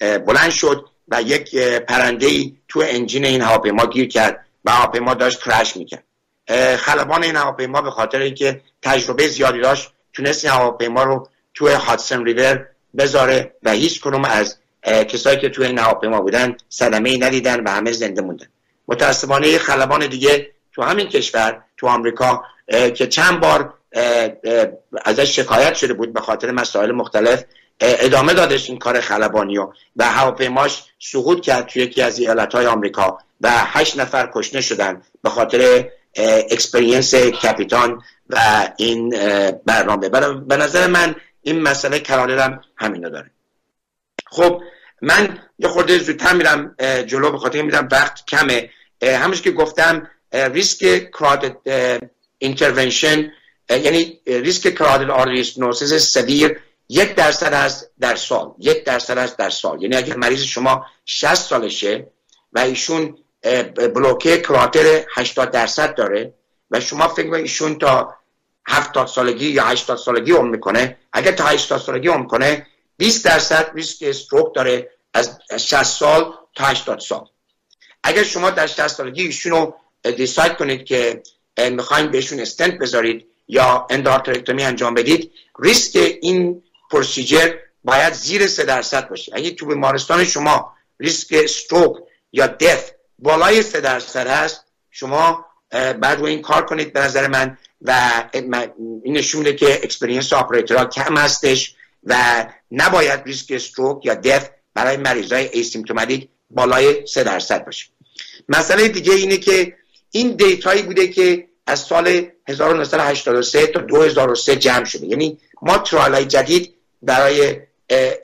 بلند 0.00 0.50
شد 0.50 0.84
و 1.08 1.22
یک 1.22 1.56
پرنده 1.58 2.26
ای 2.26 2.56
تو 2.68 2.82
انجین 2.86 3.24
این 3.24 3.42
هواپیما 3.42 3.86
گیر 3.86 4.08
کرد 4.08 4.44
و 4.64 4.70
هواپیما 4.70 5.14
داشت 5.14 5.44
کرش 5.44 5.76
می‌کرد. 5.76 6.04
خلبان 6.78 7.24
این 7.24 7.36
هواپیما 7.36 7.82
به 7.82 7.90
خاطر 7.90 8.18
اینکه 8.18 8.60
تجربه 8.82 9.28
زیادی 9.28 9.60
داشت 9.60 9.92
تونست 10.12 10.44
این 10.44 10.54
هواپیما 10.54 11.02
رو 11.02 11.28
تو 11.54 11.68
هاتسن 11.68 12.24
ریور 12.24 12.66
بذاره 12.98 13.54
و 13.62 13.70
هیچ 13.70 14.00
کنوم 14.00 14.24
از 14.24 14.56
کسایی 14.82 15.38
که 15.38 15.48
تو 15.48 15.62
این 15.62 15.78
هواپیما 15.78 16.20
بودن 16.20 16.56
صدمه 16.68 17.10
ای 17.10 17.18
ندیدن 17.18 17.64
و 17.64 17.70
همه 17.70 17.92
زنده 17.92 18.22
موندن. 18.22 18.46
متاسفانه 18.88 19.58
خلبان 19.58 20.06
دیگه 20.06 20.50
تو 20.72 20.82
همین 20.82 21.08
کشور 21.08 21.62
تو 21.76 21.86
آمریکا 21.86 22.44
که 22.94 23.06
چند 23.06 23.40
بار 23.40 23.74
ازش 25.04 25.36
شکایت 25.36 25.74
شده 25.74 25.94
بود 25.94 26.12
به 26.12 26.20
خاطر 26.20 26.50
مسائل 26.50 26.92
مختلف 26.92 27.44
ادامه 27.80 28.34
دادش 28.34 28.70
این 28.70 28.78
کار 28.78 29.00
خلبانی 29.00 29.58
و 29.58 29.72
و 29.96 30.04
هواپیماش 30.04 30.84
سقوط 30.98 31.40
کرد 31.40 31.66
توی 31.66 31.82
یکی 31.82 32.02
از 32.02 32.18
ایالت 32.18 32.54
های 32.54 32.66
آمریکا 32.66 33.18
و 33.40 33.50
هشت 33.52 33.98
نفر 33.98 34.30
کشته 34.34 34.60
شدن 34.60 35.02
به 35.22 35.30
خاطر 35.30 35.88
experience 36.50 37.14
کاپیتان 37.14 38.02
و 38.30 38.68
این 38.76 39.10
برنامه. 39.66 40.08
به 40.48 40.56
نظر 40.56 40.86
من 40.86 41.14
این 41.42 41.60
مسئله 41.60 42.00
کرانه 42.00 42.60
همینو 42.76 43.10
داره. 43.10 43.30
خب 44.26 44.62
من 45.02 45.38
یه 45.58 45.68
خورده 45.68 45.98
زودتر 45.98 46.32
میرم 46.32 46.76
جلو 47.06 47.30
به 47.30 47.38
خاطر 47.38 47.62
میرم 47.62 47.88
وقت 47.92 48.26
کمه. 48.26 48.70
همونش 49.02 49.42
که 49.42 49.50
گفتم 49.50 50.10
ریسک 50.32 51.10
کراد 51.10 51.56
intervention 52.38 53.32
یعنی 53.70 54.20
ریسک 54.26 54.74
carotid 54.74 55.10
artery 55.10 55.46
stenosis 55.46 55.94
severe 55.94 56.60
یک 56.88 57.14
درصد 57.14 57.52
هست 57.52 57.90
در 58.00 58.16
سال 58.16 58.54
یک 58.58 58.84
درصد 58.84 59.18
هست 59.18 59.36
در 59.36 59.50
سال. 59.50 59.82
یعنی 59.82 59.96
اگر 59.96 60.16
مریض 60.16 60.42
شما 60.42 60.86
60 61.04 61.34
سالشه 61.34 62.06
و 62.52 62.58
ایشون 62.58 63.18
blockage 63.94 64.40
carotid 64.40 65.04
80 65.14 65.50
درصد 65.50 65.94
داره 65.94 66.34
و 66.70 66.80
شما 66.80 67.08
فکر 67.08 67.34
ایشون 67.34 67.78
تا 67.78 68.14
70 68.68 69.06
سالگی 69.06 69.48
یا 69.48 69.64
80 69.64 69.98
سالگی 69.98 70.32
عمر 70.32 70.50
می‌کنه 70.50 70.96
اگر 71.12 71.32
تا 71.32 71.44
80 71.44 71.80
سالگی 71.80 72.08
عمر 72.08 72.26
کنه 72.26 72.66
20 72.96 73.24
درصد 73.24 73.70
ریسک 73.74 73.98
stroke 74.02 74.54
داره 74.54 74.90
از 75.14 75.38
60 75.56 75.82
سال 75.82 76.34
تا 76.54 76.64
80 76.64 77.00
سال. 77.00 77.24
اگر 78.02 78.22
شما 78.22 78.50
در 78.50 78.66
60 78.66 78.88
سالگی 78.88 79.22
ایشون 79.22 79.52
رو 79.52 79.74
decide 80.16 80.56
کنید 80.56 80.84
که 80.84 81.22
می‌خواین 81.70 82.10
بهشون 82.10 82.40
استنت 82.40 82.78
بذارید 82.78 83.26
یا 83.48 83.86
endarterectomy 83.90 84.62
انجام 84.62 84.94
بدید 84.94 85.32
ریسک 85.58 86.18
این 86.22 86.62
procedure 86.90 87.54
باید 87.84 88.12
زیر 88.12 88.46
3 88.46 88.64
درصد 88.64 89.08
باشه. 89.08 89.32
اگه 89.34 89.50
تو 89.50 89.66
بیمارستان 89.66 90.24
شما 90.24 90.72
ریسک 91.00 91.28
stroke 91.32 91.96
یا 92.32 92.46
death 92.46 92.90
بالای 93.18 93.62
3 93.62 93.80
درصد 93.80 94.26
هست 94.26 94.64
شما 94.90 95.46
باید 95.70 96.18
رو 96.18 96.24
این 96.24 96.42
کار 96.42 96.66
کنید 96.66 96.92
به 96.92 97.00
نظر 97.00 97.28
من 97.28 97.58
و 97.82 98.24
این 99.02 99.16
نشون 99.16 99.38
میده 99.38 99.56
که 99.56 99.74
experience 99.82 100.32
operator 100.32 100.78
ها 100.78 100.84
کم 100.84 101.16
هستش 101.16 101.74
و 102.04 102.46
نباید 102.70 103.22
ریسک 103.24 103.46
stroke 103.50 104.06
یا 104.06 104.14
death 104.14 104.46
برای 104.74 104.96
مریضای 104.96 105.48
asymptomatic 105.48 106.28
بالای 106.50 107.06
3 107.06 107.24
درصد 107.24 107.64
باشه. 107.64 107.86
مسئله 108.48 108.88
دیگه 108.88 109.12
اینه 109.12 109.36
که 109.36 109.76
این 110.10 110.30
data 110.30 110.65
یی 110.65 110.82
بوده 110.82 111.08
که 111.08 111.48
از 111.66 111.80
سال 111.80 112.26
1983 112.48 113.66
تا 113.66 113.80
2003 113.80 114.56
جمع 114.56 114.84
شده. 114.84 115.06
یعنی 115.06 115.38
ما 115.62 115.78
trial 115.78 116.24
جدید 116.24 116.74
برای 117.02 117.60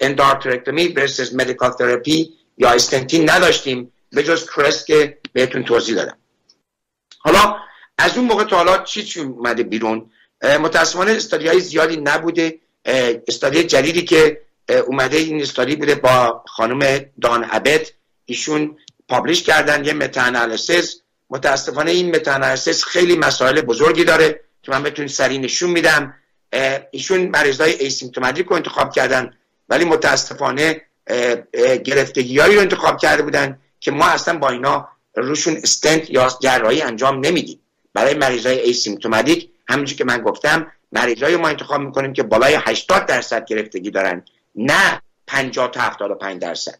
endarterectomy 0.00 0.88
versus 0.88 1.34
medical 1.34 1.70
therapy 1.70 2.34
یا 2.58 2.70
stenting 2.70 3.30
نداشتیم 3.30 3.92
به 4.10 4.22
جز 4.22 4.50
CREST 4.50 4.84
که 4.84 5.18
بهتون 5.32 5.64
توضیح 5.64 5.94
دادم. 5.94 6.16
حالا 7.18 7.56
از 7.98 8.18
اون 8.18 8.26
موقع 8.26 8.44
تا 8.44 8.56
حالا 8.56 8.78
چی 8.82 9.02
چی 9.02 9.20
اومده 9.20 9.62
بیرون؟ 9.62 10.10
متاسفانه 10.42 11.12
study 11.12 11.48
های 11.48 11.60
زیادی 11.60 11.96
نبوده. 11.96 12.58
study 13.28 13.64
جدیدی 13.64 14.04
که 14.04 14.40
اومده 14.86 15.16
این 15.16 15.42
study 15.42 15.76
بوده 15.76 15.94
با 15.94 16.44
خانم 16.48 17.04
Anne 17.20 17.46
Abbott 17.50 17.92
ایشون 18.24 18.76
publish 19.08 19.42
کردن 19.42 19.84
یه 19.84 19.92
meta-analysis. 19.92 21.00
متاسفانه 21.30 21.90
این 21.90 22.16
meta-analysis 22.16 22.84
خیلی 22.84 23.16
مسائل 23.16 23.60
بزرگی 23.60 24.04
داره 24.04 24.40
که 24.62 24.72
من 24.72 24.82
بهتون 24.82 25.06
سریع 25.06 25.40
نشون 25.40 25.70
میدم. 25.70 26.14
ایشون 26.90 27.26
مریضای 27.26 27.72
asymptomatic 27.72 28.46
رو 28.46 28.56
انتخاب 28.56 28.92
کردن 28.92 29.34
ولی 29.68 29.84
متاسفانه 29.84 30.80
گرفتگی 31.84 32.38
رو 32.38 32.60
انتخاب 32.60 32.98
کرده 32.98 33.22
بودن 33.22 33.58
که 33.80 33.90
ما 33.90 34.06
اصلا 34.06 34.38
با 34.38 34.48
اینا 34.48 34.88
روشون 35.16 35.56
استنت 35.56 36.10
یا 36.10 36.28
جراحی 36.42 36.82
انجام 36.82 37.20
نمیدیم. 37.26 37.60
برای 37.94 38.14
مریضای 38.14 38.58
asymptomatic 38.58 39.50
همونجور 39.68 39.98
که 39.98 40.04
من 40.04 40.22
گفتم 40.22 40.72
مریضای 40.92 41.36
ما 41.36 41.48
انتخاب 41.48 41.80
می‌کنیم 41.80 42.12
که 42.12 42.22
بالای 42.22 42.58
80 42.60 43.06
درصد 43.06 43.44
گرفتگی 43.44 43.90
دارن 43.90 44.24
نه 44.54 45.02
50 45.26 45.70
تا 45.70 45.80
75 45.80 46.42
درصد. 46.42 46.78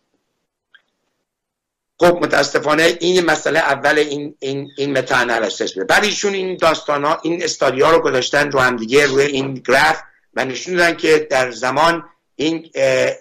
خب 1.99 2.19
متاسفانه 2.23 2.99
این 3.01 3.25
مسئله 3.25 3.59
اول 3.59 3.99
این 3.99 4.35
این 4.41 4.71
این 4.79 4.95
بوده 4.95 5.85
بعد 5.89 6.05
ایشون 6.05 6.35
این 6.35 6.57
داستان 6.57 7.05
ها 7.05 7.19
این 7.23 7.45
استادیا 7.45 7.91
رو 7.91 8.03
گذاشتن 8.03 8.51
رو 8.51 8.61
هم 8.61 8.77
دیگه 8.77 9.07
روی 9.07 9.25
این 9.25 9.55
گراف 9.55 10.01
و 10.35 10.45
نشون 10.45 10.77
دادن 10.77 10.97
که 10.97 11.27
در 11.31 11.51
زمان 11.51 12.05
این 12.37 12.71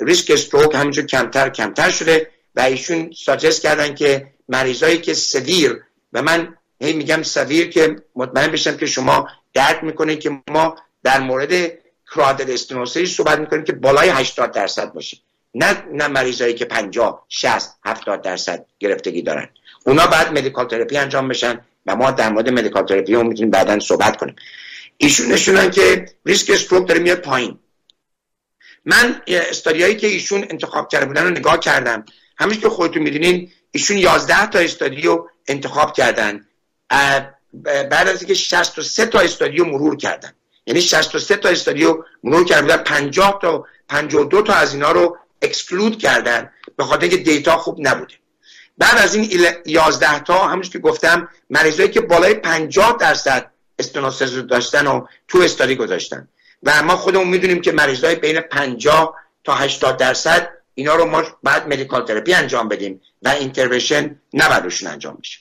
ریسک 0.01 0.31
استروک 0.31 0.75
همینجور 0.75 1.05
کمتر 1.05 1.49
کمتر 1.49 1.89
شده 1.89 2.29
و 2.55 2.61
ایشون 2.61 3.11
ساجست 3.25 3.61
کردن 3.61 3.95
که 3.95 4.27
مریضایی 4.49 4.97
که 4.97 5.13
سویر 5.13 5.83
و 6.13 6.21
من 6.21 6.57
هی 6.81 6.93
میگم 6.93 7.23
سویر 7.23 7.69
که 7.69 7.95
مطمئن 8.15 8.51
بشم 8.51 8.77
که 8.77 8.85
شما 8.85 9.27
درک 9.53 9.83
می‌کنید 9.83 10.19
که 10.19 10.41
ما 10.49 10.75
در 11.03 11.19
مورد 11.19 11.71
carotid 12.15 12.53
stenosis 12.53 13.17
صحبت 13.17 13.39
می‌کنیم 13.39 13.63
که 13.63 13.73
بالای 13.73 14.09
80 14.09 14.51
درصد 14.51 14.93
باشه. 14.93 15.17
نه 15.55 15.83
نه 15.93 16.07
مریضایی 16.07 16.53
که 16.53 16.65
50 16.65 17.25
60 17.29 17.75
70 17.85 18.21
درصد 18.21 18.65
گرفتگی 18.79 19.21
دارن. 19.21 19.49
اونا 19.85 20.07
باید 20.07 20.37
medical 20.37 20.67
therapy 20.67 20.97
انجام 20.97 21.27
بشن 21.27 21.65
و 21.85 21.95
ما 21.95 22.11
در 22.11 22.29
مورد 22.29 22.49
medical 22.49 22.85
therapy 22.85 23.15
هم 23.15 23.27
می‌تونیم 23.27 23.51
بعدا 23.51 23.79
صحبت 23.79 24.17
کنیم. 24.17 24.35
ایشون 24.97 25.31
نشونن 25.31 25.71
که 25.71 26.05
ریسک 26.25 26.49
stroke 26.49 26.87
داره 26.87 26.99
میاد 26.99 27.17
پایین. 27.17 27.59
من 28.85 29.21
study 29.27 29.70
هایی 29.70 29.95
که 29.95 30.07
ایشون 30.07 30.45
انتخاب 30.49 30.89
کرده 30.89 31.05
بودن 31.05 31.23
رو 31.23 31.29
نگاه 31.29 31.59
کردم. 31.59 32.05
همین 32.37 32.59
که 32.59 32.69
خودتون 32.69 33.03
می‌دونین 33.03 33.51
ایشون 33.71 33.97
11 33.97 34.45
تا 34.45 34.59
study 34.59 35.14
و 35.14 35.25
انتخاب 35.47 35.93
کردن. 35.93 36.45
بعد 37.63 38.07
از 38.07 38.21
اینکه 38.21 38.33
63 38.33 39.05
تا 39.05 39.19
study 39.19 39.58
و 39.58 39.65
مرور 39.65 39.97
کردن. 39.97 40.33
یعنی 40.65 40.81
63 40.81 41.35
تا 41.35 41.49
study 41.49 41.94
و 41.94 42.03
مرور 42.23 42.45
کردن 42.45 42.77
50 42.77 43.39
تا 43.41 43.65
52 43.89 44.41
تا 44.41 44.53
از 44.53 44.73
اینا 44.73 44.91
رو 44.91 45.17
exclude 45.43 45.99
کردن. 45.99 46.49
به 46.77 46.83
خاطر 46.83 47.01
اینکه 47.01 47.17
data 47.17 47.57
خوب 47.57 47.77
نبوده. 47.79 48.13
بعد 48.77 48.97
از 48.97 49.15
این 49.15 49.45
11 49.65 50.19
تا 50.19 50.47
همونش 50.47 50.69
که 50.69 50.79
گفتم 50.79 51.29
مریضایی 51.49 51.89
که 51.89 52.01
بالای 52.01 52.33
50 52.33 52.97
درصد 52.99 53.51
stenosis 53.79 54.47
داشتن 54.47 54.87
و 54.87 55.05
تو 55.27 55.39
study 55.39 55.75
گذاشتن. 55.75 56.27
و 56.63 56.83
ما 56.83 56.95
خودمون 56.95 57.27
می‌دونیم 57.27 57.61
که 57.61 57.71
مریضای 57.71 58.15
بین 58.15 58.41
50 58.41 59.15
تا 59.43 59.55
80 59.55 59.97
درصد 59.97 60.49
اینا 60.75 60.95
رو 60.95 61.05
ما 61.05 61.23
باید 61.43 61.67
medical 61.67 62.05
therapy 62.05 62.33
انجام 62.33 62.67
بدیم 62.67 63.01
و 63.21 63.29
intervention 63.29 64.19
نباید 64.33 64.73
انجام 64.87 65.17
بشه. 65.21 65.39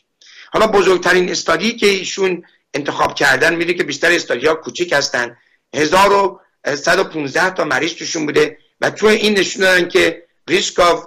حالا 0.52 0.66
بزرگترین 0.66 1.30
study 1.30 1.76
که 1.76 1.86
ایشون 1.86 2.42
انتخاب 2.74 3.14
کردن 3.14 3.54
میده 3.54 3.74
که 3.74 3.84
بیشتر 3.84 4.12
study 4.12 4.46
ها 4.46 4.54
کوچیک 4.54 4.92
هستن. 4.92 5.36
1115 5.74 7.50
تا 7.50 7.64
مریض 7.64 7.94
توشون 7.94 8.26
بوده. 8.26 8.58
و 8.82 8.90
تو 8.90 9.06
این 9.06 9.38
نشون 9.38 9.62
دارن 9.62 9.88
که 9.88 10.22
risk 10.48 10.80
of 10.80 11.06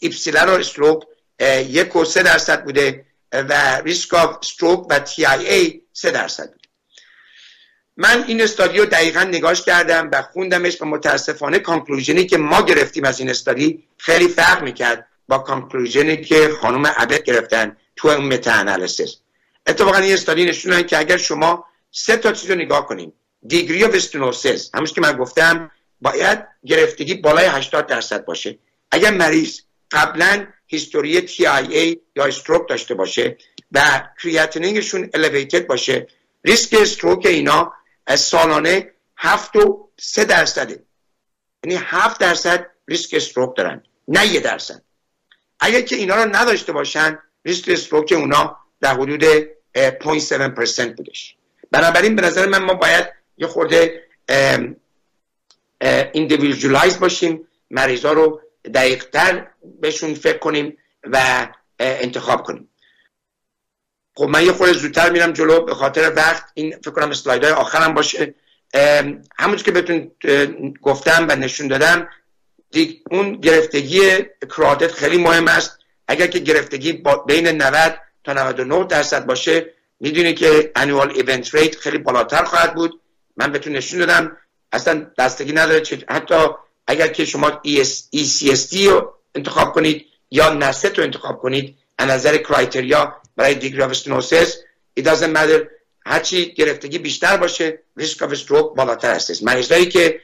ipsilateral 0.00 0.48
stroke 0.48 1.02
یک 1.68 1.96
و 1.96 2.04
سه 2.04 2.22
درصد 2.22 2.64
بوده 2.64 3.04
و 3.32 3.80
risk 3.84 4.14
of 4.14 4.36
stroke 4.42 4.86
و 4.90 4.98
TIA 4.98 5.80
سه 5.92 6.10
درصد 6.10 6.46
بوده. 6.46 6.68
من 7.96 8.24
این 8.26 8.42
study 8.42 8.78
رو 8.78 8.84
دقیقا 8.84 9.22
نگاش 9.22 9.62
کردم 9.62 10.08
و 10.12 10.22
خوندمش 10.22 10.82
و 10.82 10.84
متاسفانه 10.84 11.58
conclusion 11.58 12.20
ی 12.20 12.26
که 12.26 12.36
ما 12.38 12.62
گرفتیم 12.62 13.04
از 13.04 13.20
این 13.20 13.30
study 13.30 13.84
خیلی 13.96 14.28
فرق 14.28 14.62
می‌کرد 14.62 15.06
با 15.28 15.38
conclusion 15.38 16.16
ی 16.16 16.24
که 16.24 16.48
خانم 16.60 16.86
Abbott 16.86 17.22
گرفتن 17.22 17.76
تو 17.96 18.08
اون 18.08 18.24
meta-analysis 18.24 19.16
اتفاقا 19.66 19.98
این 19.98 20.14
study 20.14 20.44
نشونن 20.44 20.82
که 20.82 20.98
اگر 20.98 21.16
شما 21.16 21.64
سه 21.90 22.16
تا 22.16 22.32
چیز 22.32 22.50
رو 22.50 22.56
نگاه 22.56 22.86
کنیم 22.86 23.12
degree 23.46 23.84
of 23.84 23.94
stenosis 23.94 24.70
همونش 24.74 24.92
که 24.92 25.00
من 25.00 25.12
گفتم 25.16 25.70
باید 26.00 26.46
گرفتگی 26.66 27.14
بالای 27.14 27.46
80 27.46 27.86
درصد 27.86 28.24
باشه. 28.24 28.58
اگر 28.90 29.10
مریض 29.10 29.60
قبلا 29.90 30.46
history 30.66 31.20
TIA 31.20 32.00
یا 32.16 32.24
stroke 32.24 32.68
داشته 32.68 32.94
باشه 32.94 33.36
و 33.72 34.08
creatinine 34.22 34.85
شون 34.85 35.10
elevated 35.14 35.66
باشه 35.66 36.06
ریسک 36.44 36.76
stroke 36.80 37.26
اینا 37.26 37.72
از 38.06 38.20
سالانه 38.20 38.90
هفت 39.16 39.56
و 39.56 39.90
سه 40.00 40.24
درصده. 40.24 40.82
یعنی 41.64 41.80
هفت 41.84 42.20
درصد 42.20 42.66
ریسک 42.88 43.14
stroke 43.14 43.56
دارن 43.56 43.82
نه 44.08 44.26
یه 44.26 44.40
درصد. 44.40 44.82
اگر 45.60 45.80
که 45.80 45.96
اینا 45.96 46.24
رو 46.24 46.36
نداشته 46.36 46.72
باشن 46.72 47.18
ریسک 47.44 47.68
stroke 47.68 48.12
اونا 48.12 48.56
در 48.80 48.94
حدود 48.94 49.24
0.7% 49.78 50.80
بودش. 50.96 51.36
بنابراین 51.70 52.16
به 52.16 52.22
نظر 52.22 52.46
من 52.46 52.62
ما 52.62 52.74
باید 52.74 53.06
یه 53.38 53.46
خورده 53.46 54.02
individualize 55.80 57.00
باشیم 57.00 57.48
مریضا 57.70 58.12
رو 58.12 58.40
دقیقتر 58.74 59.46
بهشون 59.80 60.14
فکر 60.14 60.38
کنیم 60.38 60.78
و 61.04 61.48
انتخاب 61.78 62.42
کنیم. 62.42 62.68
خب 64.14 64.24
من 64.24 64.46
یه 64.46 64.52
خورده 64.52 64.72
زودتر 64.72 65.10
میرم 65.10 65.32
جلو 65.32 65.60
به 65.60 65.74
خاطر 65.74 66.12
وقت. 66.16 66.44
این 66.54 66.76
فکر 66.76 66.90
کنم 66.90 67.12
های 67.26 67.50
آخرم 67.50 67.94
باشه. 67.94 68.34
همون 69.38 69.56
که 69.56 69.70
بهتون 69.70 70.10
گفتم 70.82 71.26
و 71.30 71.36
نشون 71.36 71.68
دادم 71.68 72.08
اون 73.10 73.32
گرفتگی 73.32 74.00
کرادت 74.56 74.92
خیلی 74.92 75.18
مهم 75.18 75.48
است. 75.48 75.78
اگر 76.08 76.26
که 76.26 76.38
گرفتگی 76.38 77.04
بین 77.26 77.48
90 77.48 78.00
تا 78.24 78.32
99 78.32 78.84
درصد 78.84 79.26
باشه 79.26 79.74
می‌دونی 80.00 80.34
که 80.34 80.72
annual 80.76 81.10
event 81.10 81.54
rate 81.54 81.76
خیلی 81.76 81.98
بالاتر 81.98 82.44
خواهد 82.44 82.74
بود. 82.74 83.00
من 83.36 83.52
بهتون 83.52 83.72
نشون 83.72 83.98
دادم. 83.98 84.36
اصلا 84.72 85.06
بستگی 85.18 85.52
نداره. 85.52 85.82
حتی 86.08 86.34
اگر 86.86 87.08
که 87.08 87.24
شما 87.24 87.62
ECSD 88.14 88.76
رو 88.76 89.14
انتخاب 89.34 89.72
کنید 89.72 90.06
یا 90.30 90.52
NASCET 90.52 90.98
رو 90.98 91.04
انتخاب 91.04 91.38
کنید 91.38 91.76
از 91.98 92.08
نظر 92.08 92.36
criteria 92.36 93.16
برای 93.36 93.54
degree 93.54 93.82
of 93.82 93.90
stenosis 93.90 94.56
it 95.00 95.02
doesn't 95.02 95.36
matter. 95.36 95.66
هرچی 96.06 96.52
گرفتگی 96.52 96.98
بیشتر 96.98 97.36
باشه 97.36 97.78
risk 97.96 98.22
of 98.22 98.32
stroke 98.32 98.74
بالاتر 98.74 99.14
هستش 99.14 99.42
مریضایی 99.42 99.86
که 99.86 100.20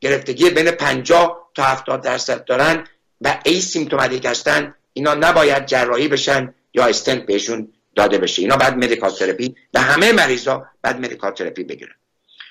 گرفتگی 0.00 0.50
بین 0.50 0.70
50 0.70 1.50
تا 1.54 1.62
70 1.62 2.02
درصد 2.02 2.44
دارن 2.44 2.86
و 3.20 3.40
asymptomatic 3.44 4.24
هستن 4.24 4.74
اینا 4.92 5.14
نباید 5.14 5.66
جراحی 5.66 6.08
بشن 6.08 6.54
یا 6.74 6.86
استنت 6.86 7.26
بهشون 7.26 7.72
داده 7.94 8.18
بشه. 8.18 8.42
اینا 8.42 8.56
باید 8.56 8.76
medical 8.76 9.10
therapy 9.10 9.56
و 9.74 9.80
همه 9.80 10.12
مریضا 10.12 10.66
باید 10.82 11.00
medical 11.00 11.32
therapy 11.32 11.64
بگیرن. 11.64 11.94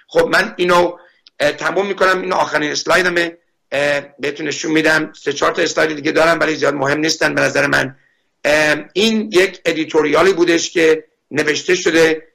خب 0.07 0.27
من 0.31 0.53
اینو 0.57 0.97
تموم 1.39 1.87
می‌کنم. 1.87 2.21
اینو 2.21 2.35
آخرین 2.35 2.71
اسلایدمه. 2.71 3.37
بهتون 4.19 4.47
نشون 4.47 4.71
میدم. 4.71 5.13
سه 5.13 5.33
چهار 5.33 5.51
تا 5.51 5.61
اسلاید 5.61 5.95
دیگه 5.95 6.11
دارم 6.11 6.39
ولی 6.39 6.55
زیاد 6.55 6.73
مهم 6.73 6.99
نیستن 6.99 7.35
به 7.35 7.41
نظر 7.41 7.67
من. 7.67 7.95
این 8.93 9.29
یک 9.33 9.61
editorial 9.65 10.26
ی 10.26 10.33
بودش 10.33 10.71
که 10.71 11.03
نوشته 11.31 11.75
شده. 11.75 12.27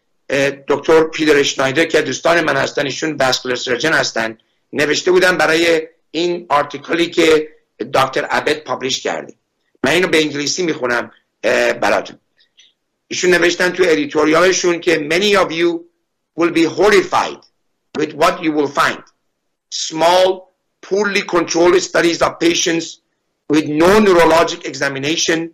دکتر 0.68 1.02
پیتر 1.02 1.36
اشنایدر 1.36 1.84
که 1.84 2.02
دوستان 2.02 2.40
من 2.40 2.56
هستن 2.56 2.84
ایشون 2.84 3.16
vascular 3.16 3.56
surgeon 3.56 3.92
هستن 3.92 4.38
نوشته 4.72 5.10
بودن 5.10 5.36
برای 5.36 5.88
این 6.10 6.46
article 6.48 7.02
ی 7.02 7.10
که 7.10 7.48
دکتر 7.94 8.26
ابد 8.30 8.64
publish 8.64 9.02
کرده. 9.02 9.34
من 9.84 9.90
اینو 9.90 10.08
به 10.08 10.20
انگلیسی 10.20 10.62
می‌خونم 10.62 11.10
براتون. 11.80 12.18
ایشون 13.08 13.30
نوشتن 13.30 13.70
تو 13.70 13.82
editorial 13.86 14.51
شون 14.51 14.80
که 14.80 15.08
many 15.10 15.44
of 15.44 15.52
you 15.52 15.80
will 16.40 16.52
be 16.54 16.66
horrified. 16.78 17.51
with 17.97 18.13
what 18.13 18.43
you 18.43 18.51
will 18.51 18.67
find 18.67 19.03
small 19.69 20.53
poorly 20.81 21.21
controlled 21.21 21.81
studies 21.81 22.21
of 22.21 22.39
patients 22.39 23.01
with 23.49 23.67
no 23.67 23.99
neurologic 23.99 24.65
examination 24.65 25.53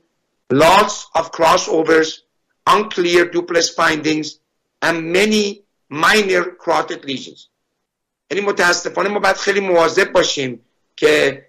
lots 0.52 1.08
of 1.16 1.32
crossovers 1.32 2.20
unclear 2.68 3.26
duplex 3.30 3.70
findings 3.70 4.40
and 4.82 5.12
many 5.12 5.64
minor 5.90 6.44
carotid 6.64 7.04
lesions 7.06 7.50
یعنی 8.32 8.46
متاسفانه 8.46 9.10
ما 9.10 9.20
باید 9.20 9.36
خیلی 9.36 9.60
مواظب 9.60 10.12
باشیم 10.12 10.66
که 10.96 11.46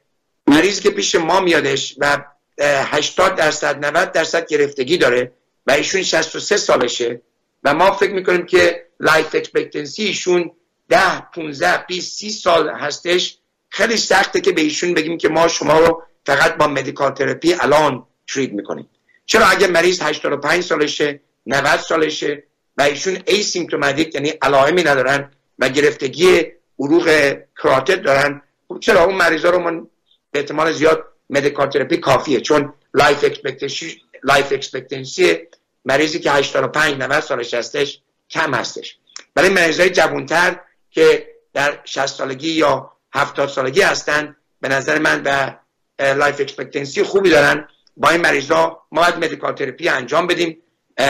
مریض 0.47 0.81
که 0.81 0.90
پیش 0.90 1.14
ما 1.14 1.40
میادش 1.40 1.95
و 1.99 2.25
80 2.59 3.35
درصد 3.35 3.85
90 3.85 4.12
درصد 4.12 4.47
گرفتگی 4.47 4.99
داره 4.99 5.33
و 5.67 5.71
ایشون 5.71 6.03
63 6.03 6.57
سالشه 6.57 7.23
و 7.64 7.75
ما 7.75 7.93
فکر 7.93 8.12
میکنیم 8.12 8.47
که 8.47 8.87
لایف 9.01 9.35
اکسپکتنسی 9.35 10.05
ایشون 10.05 10.51
10 10.89 11.19
15 11.19 11.86
20 11.88 12.17
30 12.17 12.30
سال 12.30 12.69
هستش. 12.69 13.38
خیلی 13.69 13.97
سخته 13.97 14.41
که 14.41 14.52
به 14.52 14.62
ایشون 14.62 14.93
بگیم 14.93 15.17
که 15.17 15.30
ما 15.30 15.47
شما 15.47 15.80
رو 15.80 16.04
فقط 16.25 16.58
با 16.58 16.67
medical 16.68 17.12
therapy 17.12 17.54
الان 17.54 18.06
treat 18.28 18.52
می‌کنیم. 18.52 18.89
چرا 19.25 19.45
اگه 19.45 19.67
مریض 19.67 20.02
85 20.02 20.63
سالشه 20.63 21.19
90 21.45 21.80
سالشه 21.80 22.43
و 22.78 22.82
ایشون 22.82 23.17
asymptomatic 23.28 24.15
یعنی 24.15 24.30
علائمی 24.30 24.84
ندارن 24.84 25.32
و 25.60 25.69
گرفتگی 25.69 26.45
عروق 26.80 27.34
کراتت 27.63 28.02
دارن 28.02 28.41
خب 28.67 28.80
چرا 28.80 29.04
اون 29.04 29.15
مریضا 29.15 29.49
رو 29.49 29.60
من 29.60 29.88
به 30.32 30.39
احتمال 30.39 30.71
زیاد 30.71 31.06
medical 31.30 31.70
therapy 31.70 31.98
کافیه؟ 31.97 32.41
چون 32.41 32.73
life 32.94 33.24
expectancy 33.24 34.02
life 34.24 34.52
expectancy 34.52 35.38
مریضی 35.86 36.19
که 36.19 36.32
85 36.32 36.95
90 36.95 37.19
سالش 37.19 37.54
هستش 37.54 38.02
کم 38.30 38.54
هستش. 38.54 38.97
برای 39.36 39.49
مریضای 39.49 39.89
جوانتر 39.89 40.60
که 40.91 41.28
در 41.54 41.80
60 41.86 42.06
سالگی 42.06 42.52
یا 42.52 42.91
70 43.13 43.49
سالگی 43.49 43.82
هستن. 43.82 44.36
به 44.62 44.67
نظر 44.67 44.99
من 44.99 45.21
و 45.25 45.56
life 46.15 46.42
expectancy 46.42 47.04
خوبی 47.04 47.30
دارن. 47.30 47.67
با 47.97 48.10
این 48.10 48.21
مریضا 48.21 48.82
ما 48.91 49.02
باید 49.02 49.15
medical 49.15 49.54
therapy 49.54 49.89
انجام 49.89 50.28
بدیم. 50.28 50.58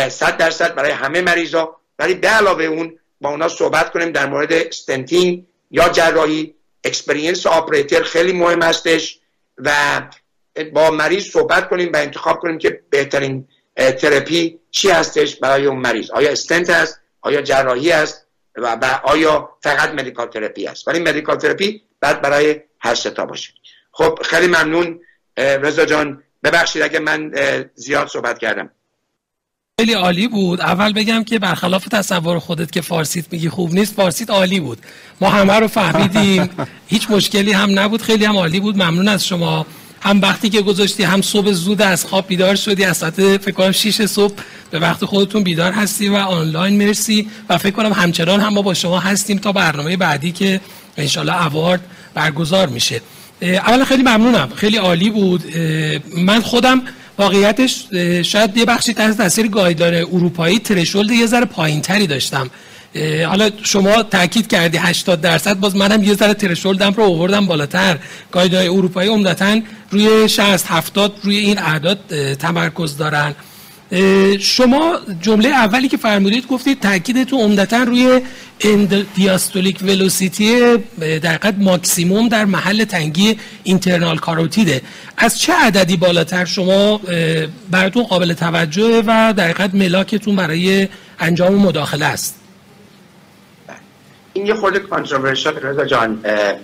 100 0.09 0.37
درصد 0.37 0.75
برای 0.75 0.91
همه 0.91 1.21
مریضا. 1.21 1.75
ولی 1.99 2.13
به 2.13 2.27
علاوه 2.27 2.63
اون 2.63 2.99
با 3.21 3.29
اونا 3.29 3.47
صحبت 3.47 3.91
کنیم 3.91 4.11
در 4.11 4.25
مورد 4.25 4.53
stenting 4.53 5.45
یا 5.71 5.89
جراحی. 5.89 6.55
experience 6.83 7.47
operator 7.47 8.03
خیلی 8.03 8.33
مهم 8.33 8.61
هستش 8.61 9.19
و 9.57 10.01
با 10.73 10.91
مریض 10.91 11.23
صحبت 11.23 11.69
کنیم 11.69 11.91
و 11.93 11.97
انتخاب 11.97 12.39
کنیم 12.39 12.57
که 12.57 12.81
بهترین 12.89 13.47
تراپی 13.75 14.59
چی 14.71 14.89
هستش 14.89 15.35
برای 15.35 15.65
اون 15.65 15.79
مریض. 15.79 16.11
آیا 16.11 16.31
استنت 16.31 16.69
هست؟ 16.69 17.01
آیا 17.21 17.41
جراحی 17.41 17.91
است 17.91 18.27
و, 18.59 18.99
آیا 19.03 19.49
فقط 19.63 19.89
medical 19.89 20.27
therapy 20.27 20.67
است؟ 20.67 20.87
ولی 20.87 20.99
medical 20.99 21.37
therapy 21.37 21.81
باید 21.99 22.21
برای 22.21 22.61
هر 22.79 22.95
سه 22.95 23.15
تا 23.15 23.25
باشه. 23.25 23.53
خب 23.91 24.19
خیلی 24.23 24.47
ممنون. 24.47 24.99
رضا 25.37 25.85
جان 25.85 26.23
ببخشید 26.43 26.81
اگه 26.81 26.99
من 26.99 27.31
زیاد 27.75 28.07
صحبت 28.07 28.39
کردم. 28.39 28.69
خیلی 29.79 29.93
عالی 29.93 30.27
بود. 30.27 30.61
اول 30.61 30.93
بگم 30.93 31.23
که 31.23 31.39
برخلاف 31.39 31.87
تصور 31.87 32.39
خودت 32.39 32.71
که 32.71 32.81
فارسیت 32.81 33.25
میگی 33.31 33.49
خوب 33.49 33.73
نیست 33.73 33.93
فارسیت 33.95 34.29
عالی 34.29 34.59
بود. 34.59 34.77
ما 35.21 35.29
همه 35.29 35.53
رو 35.53 35.67
فهمیدیم. 35.67 36.49
هیچ 36.87 37.11
مشکلی 37.11 37.51
هم 37.51 37.79
نبود. 37.79 38.01
خیلی 38.01 38.25
هم 38.25 38.37
عالی 38.37 38.59
بود. 38.59 38.75
ممنون 38.75 39.07
از 39.07 39.25
شما. 39.25 39.65
هم 40.01 40.21
وقتی 40.21 40.49
که 40.49 40.61
گذاشتی 40.61 41.03
هم 41.03 41.21
صبح 41.21 41.51
زود 41.51 41.81
از 41.81 42.05
خواب 42.05 42.27
بیدار 42.27 42.55
شدی 42.55 42.83
از 42.83 42.97
ساعت 42.97 43.37
فکر 43.37 43.51
کنم 43.51 43.71
6 43.71 44.05
صبح 44.05 44.33
به 44.71 44.79
وقت 44.79 45.05
خودتون 45.05 45.43
بیدار 45.43 45.71
هستی 45.71 46.09
و 46.09 46.15
آنلاین 46.15 46.87
مرسی. 46.87 47.27
و 47.49 47.57
فکر 47.57 47.71
کنم 47.71 47.93
همچنان 47.93 48.39
هم 48.39 48.53
ما 48.53 48.61
با 48.61 48.73
شما 48.73 48.99
هستیم 48.99 49.37
تا 49.37 49.51
برنامه 49.51 49.97
بعدی 49.97 50.31
که 50.31 50.61
انشالله 50.97 51.45
اوارد 51.45 51.81
برگزار 52.13 52.67
میشه. 52.67 53.01
اولا 53.41 53.85
خیلی 53.85 54.03
ممنونم. 54.03 54.49
خیلی 54.55 54.77
عالی 54.77 55.09
بود. 55.09 55.43
من 56.17 56.39
خودم 56.41 56.81
واقعیتش 57.17 57.85
شاید 58.23 58.57
یه 58.57 58.65
بخشی 58.65 58.93
تحت 58.93 59.17
تاثیر 59.17 59.47
گایدلاین 59.47 60.07
اروپایی 60.11 60.59
ترشولد 60.59 61.11
یه 61.11 61.25
ذره 61.25 61.45
پایینتری 61.45 62.07
داشتم. 62.07 62.49
حالا 63.27 63.49
شما 63.63 64.03
تاکید 64.03 64.47
کردی 64.47 64.77
80 64.77 65.21
درصد 65.21 65.59
باز 65.59 65.75
منم 65.75 66.03
یه 66.03 66.13
ذره 66.13 66.33
ترشولدم 66.33 66.93
رو 66.93 67.03
آوردم 67.03 67.45
بالاتر. 67.45 67.97
guideline 68.31 68.71
اروپایی 68.71 69.09
عمدتا 69.09 69.59
روی 69.91 70.29
60 70.29 70.65
70 70.71 71.13
روی 71.23 71.37
این 71.37 71.57
اعداد 71.57 71.99
تمرکز 72.35 72.97
دارن. 72.97 73.35
شما 74.39 74.97
جمله 75.21 75.49
اولی 75.49 75.87
که 75.87 75.97
فرمودید 75.97 76.47
گفتید 76.47 76.79
تاکیدتون 76.79 77.39
عمدتا 77.39 77.83
روی 77.83 78.21
diastolic 79.15 79.77
velocity 79.81 80.77
در 80.99 81.15
حقیقت 81.15 81.55
ماکسیموم 81.57 82.27
در 82.27 82.45
محل 82.45 82.83
تنگی 82.83 83.37
internal 83.63 84.17
carotid 84.17 84.67
ه. 84.67 84.81
از 85.17 85.39
چه 85.39 85.53
عددی 85.53 85.97
بالاتر 85.97 86.45
شما 86.45 87.01
براتون 87.71 88.03
قابل 88.03 88.33
توجه 88.33 89.03
و 89.07 89.33
در 89.37 89.48
حقیقت 89.48 89.75
ملاکتون 89.75 90.35
برای 90.35 90.87
انجام 91.19 91.55
مداخله 91.55 92.05
است؟ 92.05 92.38
این 94.39 94.47
یه 94.47 94.53
خورده 94.53 94.79
controversial 94.79 95.55
رضا 95.55 95.85
جان 95.85 96.15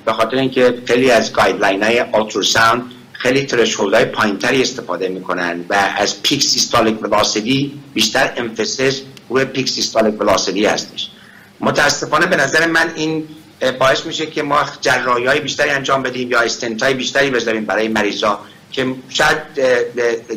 به 0.06 0.14
خاطر 0.14 0.38
اینکه 0.38 0.82
خیلی 0.86 1.12
از 1.12 1.34
guideline 1.34 1.84
های 1.84 2.00
ultrasound 2.00 2.84
خیلی 3.12 3.46
threshold 3.46 3.94
های 3.94 4.06
پایینتری 4.06 4.62
استفاده 4.62 5.08
می‌کنن 5.08 5.66
و 5.70 5.74
از 5.98 6.22
peak 6.22 6.44
systolic 6.44 7.04
velocity 7.04 7.80
بیشتر 7.94 8.34
emphasis 8.38 9.02
روی 9.30 9.46
peak 9.46 9.70
systolic 9.70 10.22
velocity 10.22 10.65
هستش. 10.66 11.10
متاسفانه 11.60 12.26
به 12.26 12.36
نظر 12.36 12.68
من 12.68 12.92
این 12.96 13.28
باعث 13.80 14.06
میشه 14.06 14.26
که 14.26 14.44
ما 14.44 14.66
جراحی 14.82 15.26
های 15.26 15.40
بیشتری 15.40 15.70
انجام 15.70 16.04
بدیم 16.04 16.32
یا 16.32 16.40
استنت 16.40 16.84
های 16.84 16.94
بیشتری 16.94 17.30
بذاریم 17.30 17.66
برای 17.66 17.88
مریضا 17.88 18.40
که 18.72 18.96
شاید 19.10 19.38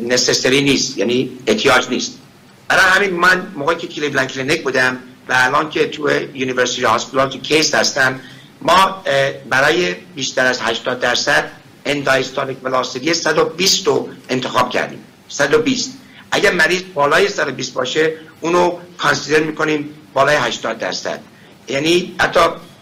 necessary 0.07 0.61
نیست 0.61 0.97
یعنی 0.97 1.31
احتیاج 1.47 1.89
نیست. 1.89 2.19
برای 2.67 2.83
همین 2.83 3.19
من 3.19 3.47
موقعی 3.55 3.75
که 3.75 3.87
کلیولند 3.87 4.27
کلینیک 4.27 4.63
بودم 4.63 4.97
و 5.29 5.33
الان 5.35 5.69
که 5.69 5.87
تو 5.87 6.09
University 6.33 6.83
Hospital 6.83 7.29
تو 7.29 7.39
کیس 7.39 7.75
هستم 7.75 8.19
ما 8.61 9.03
برای 9.49 9.93
بیشتر 9.93 10.45
از 10.45 10.61
80 10.61 10.99
درصد 10.99 11.51
end 11.85 12.03
diastolic 12.03 12.57
velocity 12.63 13.13
120 13.13 13.87
رو 13.87 14.09
انتخاب 14.29 14.69
کردیم. 14.69 15.03
120 15.29 15.93
اگر 16.31 16.51
مریض 16.51 16.81
بالای 16.93 17.29
120 17.29 17.73
باشه 17.73 18.13
اونو 18.41 18.77
consider 18.97 19.39
می‌کنیم 19.39 19.89
بالای 20.13 20.35
80 20.35 20.77
درصد. 20.77 21.19
یعنی 21.67 22.15
حتی 22.19 22.39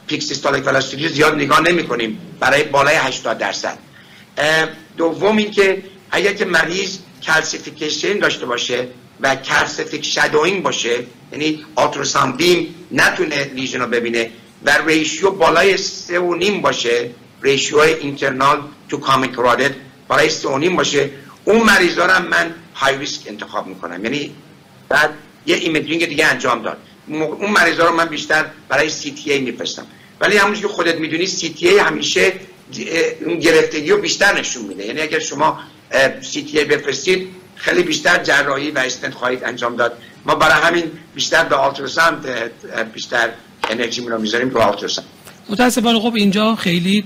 peak 0.07 0.23
systolic 0.23 0.67
velocity 0.67 1.09
زیاد 1.09 1.35
نگاه 1.35 1.61
نمی 1.61 1.87
کنیم 1.87 2.19
برای 2.39 2.63
بالای 2.63 2.95
80 2.95 3.37
درصد. 3.37 3.77
دوم 4.97 5.37
اینکه 5.37 5.83
اگر 6.11 6.33
که 6.33 6.45
مریض 6.45 6.97
calcification 7.23 8.19
داشته 8.19 8.45
باشه 8.45 8.87
و 9.21 9.35
calcific 9.35 10.05
shadowing 10.05 10.63
باشه 10.63 11.03
یعنی 11.31 11.65
ultrasound 11.75 12.31
beam 12.31 12.75
نتونه 12.91 13.43
lesion 13.43 13.79
رو 13.79 13.87
ببینه 13.87 14.31
و 14.63 14.77
ratio 14.85 15.31
بالای 15.31 15.77
سه 15.77 16.19
و 16.19 16.35
نیم 16.35 16.61
باشه 16.61 17.09
ratio 17.41 17.79
internal 17.79 18.61
to 18.89 18.97
common 18.97 19.31
carotid 19.37 19.71
بالای 20.07 20.29
سه 20.29 20.49
و 20.49 20.57
نیم 20.57 20.75
باشه 20.75 21.09
اون 21.45 21.63
مریضا 21.63 22.05
رو 22.05 22.23
من 22.23 22.55
high 22.75 22.97
risk 22.97 23.21
انتخاب 23.25 23.67
می‌کنم. 23.67 24.05
یعنی 24.05 24.31
باید 24.89 25.09
یه 25.45 25.55
imaging 25.55 26.05
دیگه 26.05 26.25
انجام 26.25 26.61
داد. 26.61 26.77
اون 27.07 27.51
مریضا 27.51 27.85
رو 27.85 27.95
من 27.95 28.05
بیشتر 28.05 28.45
برای 28.69 28.89
CTA 28.89 29.39
میفرستم. 29.39 29.87
ولی 30.21 30.37
همونجور 30.37 30.61
که 30.61 30.67
خودت 30.67 30.95
می‌دونی 30.95 31.25
CTA 31.25 31.77
همیشه 31.77 32.33
اون 33.25 33.39
گرفتگی 33.39 33.89
رو 33.89 33.97
بیشتر 34.01 34.39
نشون 34.39 34.65
میده. 34.65 34.85
یعنی 34.85 35.01
اگر 35.01 35.19
شما 35.19 35.59
CTA 36.21 36.65
بفرستید 36.65 37.27
خیلی 37.57 37.83
بیشتر 37.83 38.23
جراحی 38.23 38.71
و 38.71 38.79
استنت 38.79 39.13
خواهید 39.13 39.43
انجام 39.43 39.75
داد. 39.75 39.93
ما 40.25 40.35
برای 40.35 40.61
همین 40.63 40.91
بیشتر 41.15 41.43
به 41.43 41.55
ultrasound 41.55 42.25
بیشتر 42.93 43.29
انرژی 43.69 44.01
رو 44.01 44.21
می‌ذاریم 44.21 44.49
رو 44.49 44.61
ultrasound 44.61 45.07
متاسفانه 45.49 45.99
خب 45.99 46.13
اینجا 46.15 46.55
خیلی 46.55 47.05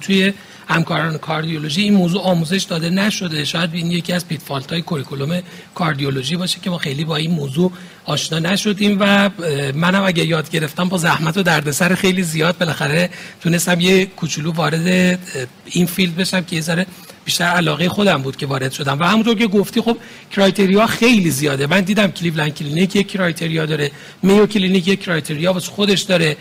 توی 0.00 0.32
همکاران 0.68 1.18
کاردیولوژی 1.18 1.82
این 1.82 1.94
موضوع 1.94 2.22
آموزش 2.22 2.62
داده 2.62 2.90
نشده. 2.90 3.44
شاید 3.44 3.70
این 3.74 3.90
یکی 3.90 4.12
از 4.12 4.28
pitfall 4.28 4.72
های 4.72 4.82
curriculum 4.82 5.42
کاردیولوژی 5.74 6.36
باشه 6.36 6.60
که 6.60 6.70
ما 6.70 6.78
خیلی 6.78 7.04
با 7.04 7.16
این 7.16 7.30
موضوع 7.30 7.72
آشنا 8.04 8.38
نشدیم 8.38 8.96
و 9.00 9.30
منم 9.74 10.02
اگه 10.02 10.24
یاد 10.24 10.50
گرفتم 10.50 10.88
با 10.88 10.98
زحمت 10.98 11.36
و 11.36 11.42
دردسر 11.42 11.94
خیلی 11.94 12.22
زیاد 12.22 12.58
بالاخره 12.58 13.10
تونستم 13.40 13.80
یه 13.80 14.06
کوچولو 14.06 14.52
وارد 14.52 15.18
این 15.64 15.86
field 15.86 16.16
بشم 16.16 16.44
که 16.44 16.56
یه 16.56 16.62
ذره 16.62 16.86
بیشتر 17.28 17.44
علاقه 17.44 17.88
خودم 17.88 18.22
بود 18.22 18.36
که 18.36 18.46
وارد 18.46 18.72
شدم. 18.72 18.98
و 19.00 19.04
همونطور 19.04 19.34
که 19.34 19.46
گفتی 19.46 19.80
خب 19.80 19.96
criteria 20.32 20.86
خیلی 20.86 21.30
زیاده. 21.30 21.66
من 21.66 21.80
دیدم 21.80 22.10
کلیولند 22.10 22.54
کلینیک 22.54 22.96
یک 22.96 23.08
criteria 23.08 23.66
داره 23.66 23.90
میو 24.22 24.46
کلینیک 24.46 24.88
یک 24.88 25.00
criteria 25.00 25.52
واسه 25.52 25.70
خودش 25.70 26.00
داره. 26.00 26.36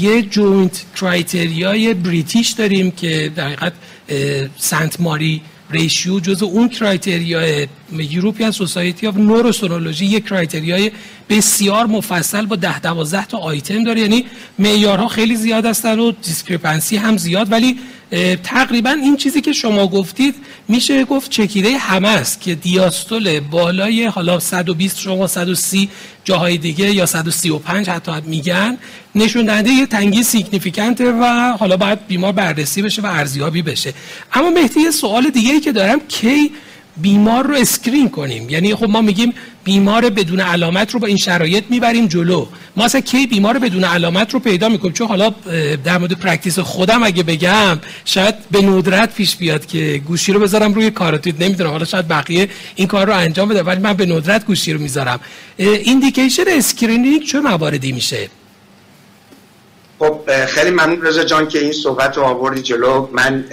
یه 0.00 0.22
joint 0.22 0.84
criteria 0.96 1.94
ی 1.94 2.01
British 2.01 2.50
داریم 2.50 2.90
که 2.90 3.32
در 3.36 3.46
حقیقت 3.46 3.72
St 4.58 5.00
Mary's 5.00 5.42
ratio 5.70 6.20
جز 6.20 6.42
اون 6.42 6.68
criteria 6.68 7.68
ی 7.92 7.98
European 7.98 8.50
Society 8.50 9.06
of 9.06 9.16
Neurosonology 9.16 10.06
یک 10.06 10.24
criteria 10.24 10.83
ی 10.83 10.90
بسیار 11.28 11.86
مفصل 11.86 12.46
با 12.46 12.56
ده 12.56 12.80
دوازده 12.80 13.26
تا 13.26 13.38
آیتم 13.38 13.84
داره. 13.84 14.00
یعنی 14.00 14.24
معیارها 14.58 15.08
خیلی 15.08 15.36
زیاد 15.36 15.66
هستن 15.66 15.98
و 15.98 16.12
discrepancy 16.12 16.96
هم 16.96 17.16
زیاد. 17.16 17.52
ولی 17.52 17.78
تقریبا 18.42 18.90
این 18.90 19.16
چیزی 19.16 19.40
که 19.40 19.52
شما 19.52 19.86
گفتید 19.86 20.34
میشه 20.68 21.04
گفت 21.04 21.30
چکیده 21.30 21.78
همه 21.78 22.08
است 22.08 22.40
که 22.40 22.54
دیاستول 22.54 23.40
بالای 23.40 24.04
حالا 24.04 24.40
120 24.40 24.98
شما 24.98 25.26
130 25.26 25.88
جاهای 26.24 26.58
دیگه 26.58 26.94
یا 26.94 27.06
135 27.06 27.90
حتی 27.90 28.12
میگن 28.26 28.78
نشون 29.14 29.44
دهنده 29.44 29.70
یه 29.70 29.86
تنگی 29.86 30.22
significant 30.22 31.05
ه 31.05 31.12
و 31.12 31.24
حالا 31.60 31.76
باید 31.76 32.06
بیمار 32.06 32.32
بررسی 32.32 32.82
بشه 32.82 33.02
و 33.02 33.06
ارزیابی 33.06 33.62
بشه. 33.62 33.94
اما 34.32 34.50
مهدی 34.50 34.80
یه 34.80 34.90
سوال 34.90 35.30
دیگه 35.30 35.52
ای 35.52 35.60
که 35.60 35.72
دارم 35.72 36.00
کی 36.08 36.50
بیمار 36.96 37.46
رو 37.46 37.54
screen 37.54 38.08
کنیم؟ 38.08 38.50
یعنی 38.50 38.74
خب 38.74 38.88
ما 38.88 39.00
میگیم 39.00 39.32
بیمار 39.64 40.10
بدون 40.10 40.40
علامت 40.40 40.94
رو 40.94 41.00
با 41.00 41.06
این 41.06 41.16
شرایط 41.16 41.64
می‌بریم 41.70 42.06
جلو. 42.06 42.46
ما 42.76 42.84
اصلا 42.84 43.00
کی 43.00 43.26
بیمار 43.26 43.58
بدون 43.58 43.84
علامت 43.84 44.34
رو 44.34 44.40
پیدا 44.40 44.68
می‌کنیم؟ 44.68 44.92
چون 44.92 45.06
حالا 45.06 45.34
در 45.84 45.98
مورد 45.98 46.12
practice 46.12 46.58
خودم 46.58 47.02
اگه 47.02 47.22
بگم 47.22 47.78
شاید 48.04 48.34
به 48.50 48.62
ندرت 48.62 49.14
پیش 49.14 49.36
بیاد 49.36 49.66
که 49.66 50.02
گوشی 50.06 50.32
رو 50.32 50.40
بذارم 50.40 50.74
روی 50.74 50.90
کاراتید 50.90 51.44
نمی‌دونم 51.44 51.70
حالا 51.70 51.84
شاید 51.84 52.08
بقیه 52.08 52.48
این 52.74 52.88
کار 52.88 53.06
رو 53.06 53.16
انجام 53.16 53.48
بده 53.48 53.62
ولی 53.62 53.80
من 53.80 53.92
به 53.92 54.06
ندرت 54.06 54.46
گوشی 54.46 54.72
رو 54.72 54.80
می‌ذارم. 54.80 55.20
indication 55.56 56.44
screening 56.46 57.22
چه 57.22 57.40
مواردی 57.40 57.92
میشه؟ 57.92 58.28
خب 59.98 60.20
خیلی 60.46 60.70
ممنون 60.70 61.02
رضا 61.02 61.24
جان 61.24 61.48
که 61.48 61.58
این 61.58 61.72
صحبت 61.72 62.16
رو 62.16 62.22
آوردی 62.22 62.62
جلو. 62.62 63.08
من 63.12 63.44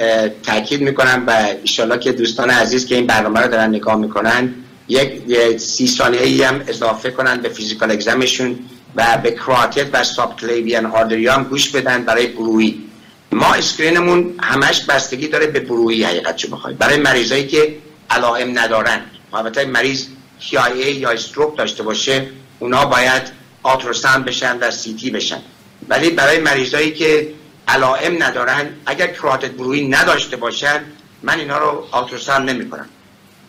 تاکید 0.43 0.81
می‌کنم 0.81 1.23
و 1.27 1.47
ایشالله 1.61 1.99
که 1.99 2.11
دوستان 2.11 2.49
عزیز 2.49 2.85
که 2.85 2.95
این 2.95 3.07
برنامه 3.07 3.39
رو 3.39 3.47
دارن 3.47 3.69
نگاه 3.69 3.95
می‌کنن 3.95 4.53
یک 4.91 5.57
سی 5.57 5.87
ثانیه 5.87 6.47
هم 6.47 6.63
اضافه 6.67 7.11
کنن 7.11 7.41
به 7.41 7.49
physical 7.49 7.91
exam 7.91 8.25
شون 8.25 8.59
و 8.95 9.17
به 9.23 9.31
کراتت 9.31 9.87
و 9.93 10.03
subclavian 10.03 10.85
هم 10.85 11.43
گوش 11.43 11.69
بدن 11.69 12.03
برای 12.03 12.27
bruit 12.27 12.83
ما 13.31 13.53
screen 13.53 14.06
مون 14.06 14.33
همش 14.41 14.81
بستگی 14.81 15.27
داره 15.27 15.47
به 15.47 15.59
bruit 15.59 16.03
حقیقت 16.03 16.35
چه 16.35 16.47
بخواید 16.47 16.77
برای 16.77 16.97
مریضایی 16.97 17.47
که 17.47 17.77
علائم 18.09 18.59
ندارن. 18.59 19.01
البته 19.33 19.65
مریض 19.65 20.05
TIA 20.41 20.85
یا 20.85 21.09
stroke 21.09 21.57
داشته 21.57 21.83
باشه 21.83 22.27
اونا 22.59 22.85
باید 22.85 23.21
ultrasound 23.63 24.23
بشن 24.23 24.57
و 24.57 24.71
CT 24.71 25.09
بشن. 25.11 25.41
ولی 25.89 26.09
برای 26.09 26.39
مریضایی 26.39 26.91
که 26.91 27.33
علائم 27.67 28.23
ندارن 28.23 28.69
اگر 28.85 29.07
کراتت 29.07 29.51
برویی 29.51 29.87
نداشته 29.87 30.37
باشن 30.37 30.83
من 31.23 31.39
اینا 31.39 31.57
رو 31.57 31.87
آلتروسان 31.91 32.49
نمی 32.49 32.69
کنم 32.69 32.89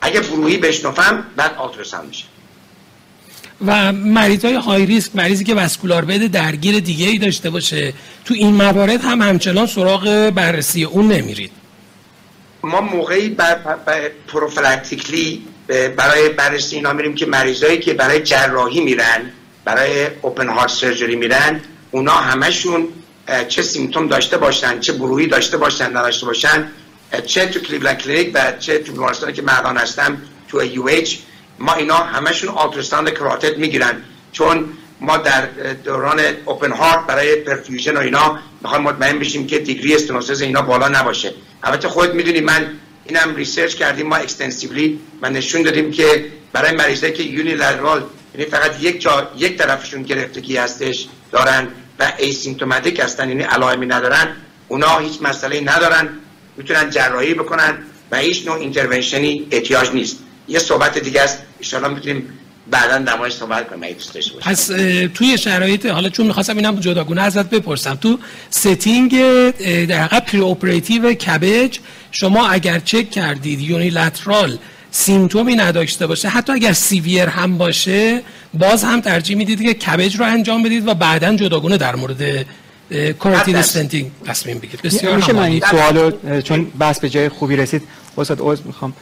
اگر 0.02 0.20
برویی 0.20 0.56
بشنفم 0.56 1.24
بعد 1.36 1.54
آلتروسان 1.54 2.06
میشه. 2.06 2.24
و 3.66 3.92
مریض 3.92 4.44
های 4.44 4.54
های 4.54 4.86
ریسک 4.86 5.10
مریضی 5.16 5.44
که 5.44 5.54
وسکولار 5.54 6.04
بده 6.04 6.28
درگیر 6.28 6.80
دیگه 6.80 7.06
ای 7.06 7.18
داشته 7.18 7.50
باشه. 7.50 7.92
تو 8.24 8.34
این 8.34 8.54
موارد 8.54 9.00
هم 9.00 9.22
همچنان 9.22 9.66
سراغ 9.66 10.32
بررسی 10.34 10.84
اون 10.84 11.12
نمیرید. 11.12 11.50
ما 12.62 12.80
موقعی 12.80 13.28
بر 13.28 13.58
پروفلکتیکلی 14.28 15.42
برای 15.96 16.28
بررسی 16.28 16.76
اینا 16.76 16.92
میریم 16.92 17.14
که 17.14 17.26
مریضایی 17.26 17.78
که 17.78 17.94
برای 17.94 18.20
جراحی 18.22 18.80
میرن 18.80 19.32
برای 19.64 20.06
open 20.22 20.48
heart 20.48 20.70
surgery 20.70 21.16
میرن 21.16 21.60
اونا 21.90 22.12
همشون 22.12 22.88
چه 23.48 23.62
symptom 23.62 24.08
داشته 24.08 24.38
باشن 24.38 24.80
چه 24.80 24.92
گروهی 24.92 25.26
داشته 25.26 25.56
باشن 25.56 25.96
نداشته 25.96 26.26
باشن 26.26 26.68
چه 27.20 27.46
تو 27.46 27.60
Cleveland 27.60 27.98
Clinic 27.98 28.30
و 28.34 28.52
چه 28.58 28.78
تو 28.78 28.92
بیمارستانی 28.92 29.32
که 29.32 29.42
من 29.42 29.76
هستم 29.76 30.22
تو 30.48 30.64
UH 30.64 31.18
ما 31.58 31.74
اینا 31.74 31.96
همشون 31.96 32.48
ultrasound 32.48 33.10
carotid 33.10 33.58
می‌گیرن. 33.58 34.02
چون 34.32 34.68
ما 35.00 35.16
در 35.16 35.46
دوران 35.84 36.20
open 36.44 36.72
heart 36.72 37.06
برای 37.06 37.36
perfusion 37.36 37.96
و 37.96 38.00
اینا 38.00 38.38
می‌خوایم 38.62 38.84
مطمئن 38.84 39.18
بشیم 39.18 39.46
که 39.46 39.58
degree 39.58 39.94
stenosis 39.94 40.42
اینا 40.42 40.62
بالا 40.62 40.88
نباشه. 40.88 41.34
البته 41.62 41.88
خود 41.88 42.14
می‌دونی 42.14 42.40
من 42.40 42.70
اینم 43.04 43.36
research 43.36 43.74
کردیم 43.74 44.06
ما 44.06 44.16
extensively 44.16 45.00
و 45.22 45.30
نشون 45.30 45.62
دادیم 45.62 45.92
که 45.92 46.26
برای 46.52 46.72
مریضایی 46.72 47.12
که 47.12 47.22
unilateral 47.22 48.04
یعنی 48.34 48.50
فقط 48.50 48.82
یک 48.82 49.00
جا 49.00 49.30
یک 49.36 49.58
طرفشون 49.58 50.02
گرفتگی 50.02 50.56
هستش 50.56 51.08
دارن 51.32 51.68
و 51.98 52.12
asymptomatic 52.18 53.00
هستن 53.00 53.28
یعنی 53.28 53.42
علائمی 53.42 53.86
ندارن 53.86 54.36
اونا 54.68 54.98
هیچ 54.98 55.22
مسئله 55.22 55.60
ندارن. 55.60 56.08
می‌تونن 56.56 56.90
جراحی 56.90 57.34
بکنن 57.34 57.78
و 58.10 58.16
هیچ 58.16 58.46
نوع 58.46 58.56
intervention 58.56 59.39
ی 59.39 59.46
احتیاج 59.50 59.90
نیست. 59.90 60.18
یه 60.48 60.58
صحبت 60.58 60.98
دیگه 60.98 61.20
است. 61.22 61.38
ان 61.72 61.94
می‌تونیم 61.94 62.28
بعدا 62.70 62.98
در 62.98 63.07
موردش 63.07 63.32
صحبت 63.32 63.68
کنیم. 63.68 63.96
پس 64.40 64.66
توی 65.14 65.38
شرایط 65.38 65.86
حالا 65.86 66.08
چون 66.08 66.26
می‌خواستم 66.26 66.56
اینم 66.56 66.80
جداگونه 66.80 67.22
ازت 67.22 67.50
بپرسم. 67.50 67.94
تو 67.94 68.18
setting 68.50 69.10
در 69.86 70.04
حقیقت 70.04 70.26
preoperative 70.26 71.12
CABG 71.12 71.78
شما 72.10 72.48
اگر 72.48 72.78
چک 72.78 73.10
کردید 73.10 73.60
unilateral 73.60 74.58
symptom 74.90 75.48
ی 75.48 75.56
نداشته 75.56 76.06
باشه 76.06 76.28
حتی 76.28 76.52
اگر 76.52 76.72
severe 76.72 77.28
هم 77.28 77.58
باشه 77.58 78.22
باز 78.54 78.84
هم 78.84 79.00
ترجیح 79.00 79.36
می‌دید 79.36 79.62
که 79.62 79.74
CABG 79.74 80.16
رو 80.16 80.24
انجام 80.24 80.62
بدید 80.62 80.88
و 80.88 80.94
بعدا 80.94 81.36
جداگونه 81.36 81.76
در 81.76 81.96
مورد 81.96 82.46
carotid 83.18 83.56
stenting 83.56 84.10
تصمیم 84.26 84.58
بگیرید. 84.58 84.82
بسیار 84.82 85.16
میشه 85.16 85.32
من 85.32 85.42
این 85.42 85.62
سوالو 85.70 86.40
چون 86.40 86.66
بس 86.80 87.00
به 87.00 87.08
جای 87.08 87.28
خوبی 87.28 87.56
رسید 87.56 87.82
استاد 88.18 88.38
عذر 88.40 88.62
می‌خوام. 88.64 88.92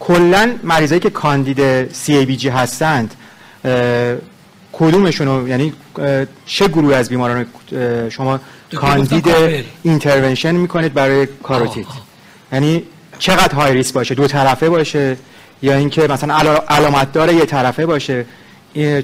کلا 0.00 0.54
مریضایی 0.62 1.00
که 1.00 1.10
کاندید 1.10 1.92
CABG 1.92 2.48
هستند 2.48 3.14
کدومشون 4.72 5.48
یعنی 5.48 5.72
چه 6.46 6.68
گروه 6.68 6.96
از 6.96 7.08
بیماران 7.08 7.46
شما 8.10 8.40
کاندید 8.74 9.26
intervention 9.82 10.54
می‌کنید 10.54 10.94
برای 10.94 11.28
کاروتید؟ 11.42 11.86
یعنی 12.52 12.82
چقدر 13.18 13.54
high 13.54 13.74
risk 13.74 13.92
باشه؟ 13.92 14.14
دو 14.14 14.26
طرفه 14.26 14.68
باشه؟ 14.68 15.16
یا 15.62 15.74
اینکه 15.74 16.06
مثلا 16.06 16.34
علامت 16.68 17.12
داره 17.12 17.34
یه 17.34 17.46
طرفه 17.46 17.86
باشه؟ 17.86 18.26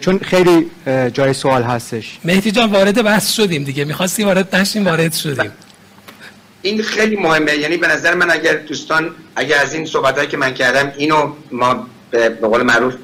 چون 0.00 0.18
خیلی 0.18 0.70
جای 1.12 1.32
سوال 1.32 1.62
هستش. 1.62 2.18
مهدی 2.24 2.50
جان 2.50 2.72
وارد 2.72 3.02
بحث 3.02 3.32
شدیم 3.32 3.64
دیگه. 3.64 3.84
می‌خواستی 3.84 4.24
وارد 4.24 4.56
نشیم 4.56 4.84
وارد 4.84 5.12
شدیم. 5.12 5.52
این 6.62 6.82
خیلی 6.82 7.16
مهمه. 7.16 7.54
یعنی 7.54 7.76
به 7.76 7.88
نظر 7.88 8.14
من 8.14 8.30
اگر 8.30 8.56
دوستان 8.56 9.10
اگر 9.36 9.58
از 9.58 9.74
این 9.74 9.86
صحبت 9.86 10.28
که 10.28 10.36
من 10.36 10.54
کردم 10.54 10.92
اینو 10.96 11.32
ما 11.52 11.86
به 12.10 12.28
قول 12.28 12.62
معروف 12.62 12.94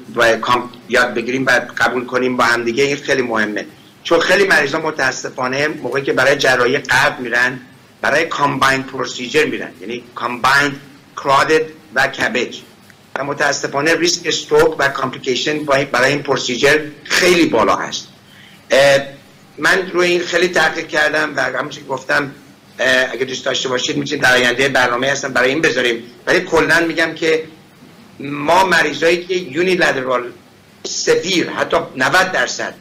کام 0.41 0.69
یاد 0.89 1.13
بگیریم 1.13 1.45
و 1.45 1.61
قبول 1.77 2.05
کنیم 2.05 2.37
با 2.37 2.43
هم 2.43 2.63
دیگه 2.63 2.83
این 2.83 2.95
خیلی 2.95 3.21
مهمه. 3.21 3.65
چون 4.03 4.19
خیلی 4.19 4.47
مریضا 4.47 4.79
متاسفانه 4.79 5.67
موقعی 5.67 6.03
که 6.03 6.13
برای 6.13 6.35
جراحی 6.35 6.77
قلب 6.77 7.19
میرن 7.19 7.59
برای 8.01 8.25
combined 8.25 8.85
procedure 8.85 9.45
میرن. 9.45 9.71
یعنی 9.81 10.03
combined 10.15 10.79
carotid 11.17 11.61
و 11.95 12.07
CABG 12.07 12.57
متاسفانه 13.23 13.95
ریسک 13.95 14.21
stroke 14.25 14.75
و 14.79 14.87
complication 14.87 15.63
برای 15.63 16.11
این 16.11 16.23
procedure 16.23 16.79
خیلی 17.03 17.45
بالا 17.45 17.75
هست. 17.75 18.07
من 19.57 19.91
روی 19.93 20.07
این 20.07 20.21
خیلی 20.21 20.47
تحقیق 20.47 20.87
کردم 20.87 21.33
و 21.35 21.41
همونطور 21.41 21.83
گفتم 21.83 22.31
اگه 23.11 23.25
دوست 23.25 23.45
داشته 23.45 23.69
باشید 23.69 23.97
می‌تونید 23.97 24.23
در 24.23 24.35
آینده 24.35 24.69
برنامه 24.69 25.11
هستن 25.11 25.33
برای 25.33 25.49
این 25.49 25.61
بذاریم. 25.61 26.03
ولی 26.27 26.41
کلا 26.41 26.79
میگم 26.79 27.13
که 27.15 27.43
ما 28.19 28.65
مریضایی 28.65 29.25
که 29.25 29.35
unilateral 29.35 30.31
سفیر 30.83 31.49
حتی 31.49 31.77
90 31.95 32.31
درصد 32.31 32.73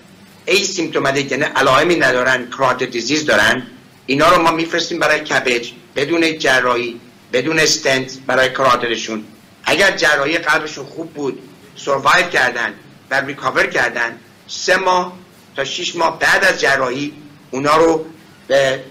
ای 0.47 0.65
سیمتوماتیک 0.65 1.33
یعنی 1.33 1.45
علائمی 1.45 1.97
ندارن 1.97 2.51
کرات 2.51 2.85
دیزیز 2.85 3.27
دارن 3.27 3.63
اینا 4.07 4.37
رو 4.37 4.43
ما 4.43 4.51
میفرستیم 4.51 4.99
برای 4.99 5.21
کبج 5.21 5.71
بدون 5.97 6.39
جراحی 6.39 7.01
بدون 7.33 7.59
استنت 7.59 8.13
برای 8.27 8.51
کراترشون 8.51 9.25
اگر 9.71 9.97
جراحی 9.97 10.39
قلبشون 10.39 10.87
خوب 10.87 11.15
بود 11.15 11.43
سروایو 11.77 12.29
کردن 12.29 12.75
و 13.11 13.21
ریکاور 13.21 13.67
کردن 13.67 14.19
سه 14.49 14.77
ماه 14.77 15.19
تا 15.57 15.65
شش 15.65 15.97
ماه 15.97 16.19
بعد 16.19 16.45
از 16.45 16.61
جراحی 16.61 17.13
اونا 17.51 17.77
رو 17.77 18.07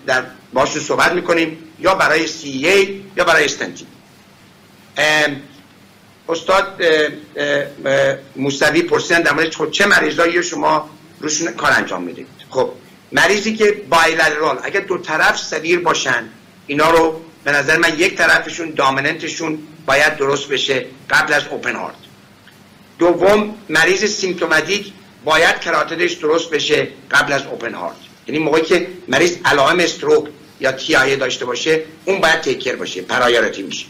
در 0.08 0.24
باشون 0.54 0.82
صحبت 0.82 1.12
می‌کنیم 1.12 1.58
یا 1.80 1.96
برای 1.96 2.28
سی 2.28 2.68
ای 2.68 3.02
یا 3.18 3.24
برای 3.24 3.46
استنتی 3.46 3.88
استاد 6.30 6.82
موسوی 8.36 8.82
پرسیدن 8.82 9.22
در 9.22 9.34
مورد 9.34 9.72
چه 9.72 9.86
مریضایی 9.86 10.44
شما 10.44 10.90
روشون 11.20 11.52
کار 11.52 11.72
انجام 11.72 12.04
می‌دید؟ 12.04 12.28
خب 12.50 12.72
مریضی 13.12 13.56
که 13.56 13.82
بایلرال 13.90 14.60
اگر 14.64 14.80
دو 14.80 14.98
طرف 14.98 15.38
سویر 15.38 15.80
باشن 15.80 16.30
اینا 16.68 16.90
رو 16.90 17.22
به 17.50 17.58
نظر 17.58 17.78
من 17.78 18.00
یک 18.00 18.16
طرفشون 18.16 18.72
دامننتشون 18.72 19.60
باید 19.86 20.18
درست 20.18 20.50
بشه 20.50 20.86
قبل 21.10 21.34
از 21.34 21.44
اوپن 21.48 21.76
هارت 21.76 21.96
دوم 23.00 23.56
مریض 23.70 24.06
سیمتوماتیک 24.06 24.94
باید 25.26 25.60
کراتدش 25.60 26.14
درست 26.14 26.50
بشه 26.50 26.88
قبل 27.12 27.34
از 27.34 27.42
اوپن 27.46 27.74
هارت 27.74 27.96
یعنی 28.28 28.40
موقعی 28.40 28.62
که 28.62 28.88
مریض 29.08 29.38
علائم 29.46 29.80
استروک 29.80 30.28
یا 30.60 30.72
تی 30.72 31.16
داشته 31.16 31.46
باشه 31.46 31.84
اون 32.06 32.22
باید 32.22 32.42
تیکر 32.42 32.76
باشه 32.76 33.02
پرایارتی 33.02 33.64
میشه. 33.64 33.86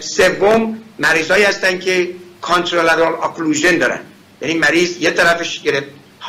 سوم 0.00 0.78
مریضایی 0.98 1.44
هستن 1.44 1.78
که 1.78 2.14
کانترولرال 2.40 3.14
اکلوژن 3.14 3.78
دارن. 3.78 4.00
یعنی 4.40 4.54
مریض 4.54 4.96
یه 4.96 5.10
طرفش 5.10 5.60
گرفت 5.60 5.86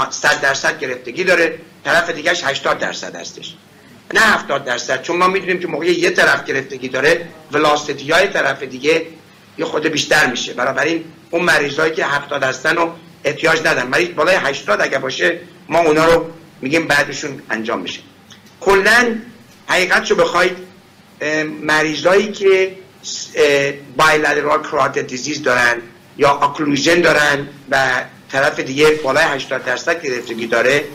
100 0.09 0.41
درصد 0.41 0.79
گرفتگی 0.79 1.23
داره 1.23 1.59
طرف 1.85 2.09
دیگهش 2.09 2.43
80 2.43 2.79
درصد 2.79 3.15
هستش. 3.15 3.55
نه 4.13 4.21
70 4.21 4.65
درصد 4.65 5.01
چون 5.01 5.17
ما 5.17 5.27
می‌دونیم 5.27 5.59
که 5.59 5.67
موقع 5.67 5.85
یه 5.85 6.09
طرف 6.09 6.45
گرفتگی 6.45 6.89
داره 6.89 7.27
ولاسیتی 7.51 8.11
های 8.11 8.27
طرف 8.27 8.63
دیگه 8.63 9.07
یه 9.57 9.65
خود 9.65 9.87
بیشتر 9.87 10.25
میشه. 10.27 10.53
بنابراین 10.53 11.03
اون 11.31 11.43
مریضایی 11.43 11.93
که 11.93 12.05
70 12.05 12.43
هستن 12.43 12.75
رو 12.75 12.95
احتیاج 13.23 13.59
ندارن. 13.59 13.87
مریض 13.87 14.09
بالای 14.09 14.35
80 14.35 14.81
اگه 14.81 14.99
باشه 14.99 15.39
ما 15.69 15.79
اونا 15.79 16.05
رو 16.05 16.29
میگیم 16.61 16.87
بعدشون 16.87 17.41
انجام 17.49 17.79
میشه. 17.79 17.99
کلا 18.61 19.15
حقیقت 19.67 20.11
رو 20.11 20.17
بخواید 20.17 20.57
مریضایی 21.61 22.31
که 22.31 22.75
bilateral 23.97 24.63
carotid 24.63 24.99
disease 24.99 25.43
دارن 25.43 25.81
یا 26.17 26.29
occlusion 26.29 27.01
دارن 27.01 27.47
و 27.69 28.03
طرف 28.31 28.59
دیگه 28.59 28.89
بالای 28.89 29.23
80 29.23 29.65
درصد 29.65 30.01
گرفتگی 30.01 30.47
داره 30.47 30.85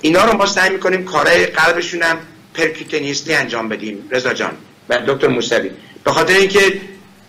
اینا 0.00 0.24
رو 0.24 0.36
ما 0.36 0.46
سعی 0.46 0.70
می‌کنیم 0.70 1.04
کارهای 1.04 1.46
قلبشون 1.46 2.02
هم 2.02 2.18
percutaneously 2.54 3.34
انجام 3.34 3.68
بدیم. 3.68 4.08
رضا 4.10 4.32
جان. 4.32 4.52
و 4.88 4.98
دکتر 5.06 5.28
موسوی. 5.28 5.70
به 6.04 6.12
خاطر 6.12 6.34
اینکه 6.34 6.80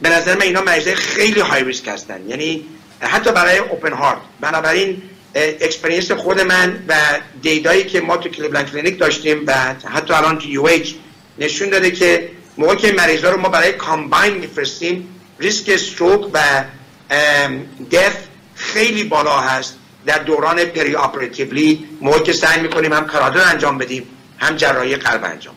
به 0.01 0.09
نظر 0.09 0.35
من 0.35 0.41
اینا 0.41 0.61
مریضای 0.61 0.95
خیلی 0.95 1.39
high 1.39 1.63
risk 1.63 1.87
هستن. 1.87 2.19
یعنی 2.27 2.65
حتی 2.99 3.31
برای 3.31 3.57
open 3.57 3.93
heart 3.93 4.17
بنابراین 4.39 5.01
experience 5.35 6.11
خود 6.11 6.41
من 6.41 6.83
و 6.87 6.95
data 7.41 7.69
یی 7.69 7.83
که 7.83 8.01
ما 8.01 8.17
تو 8.17 8.29
Cleveland 8.29 8.71
Clinic 8.71 8.99
داشتیم 8.99 9.43
و 9.47 9.53
حتی 9.93 10.13
الان 10.13 10.39
تو 10.39 10.49
UH 10.49 10.95
نشون 11.39 11.69
داده 11.69 11.91
که 11.91 12.29
موقع 12.57 12.75
که 12.75 12.91
مریضا 12.91 13.29
رو 13.29 13.41
ما 13.41 13.49
برای 13.49 13.71
combine 13.71 14.33
میفرستیم 14.33 15.07
ریسک 15.39 15.69
stroke 15.69 16.29
و 16.33 16.63
death 17.91 18.17
خیلی 18.55 19.03
بالا 19.03 19.39
هست 19.39 19.77
در 20.05 20.17
دوران 20.17 20.65
perioperatively 20.65 21.87
موقع 22.01 22.19
که 22.19 22.33
سعی 22.33 22.61
می‌کنیم 22.61 22.93
هم 22.93 23.07
کرادر 23.07 23.51
انجام 23.51 23.77
بدیم. 23.77 24.03
هم 24.41 24.55
جراحی 24.55 24.95
قلب 24.95 25.23
انجام 25.23 25.55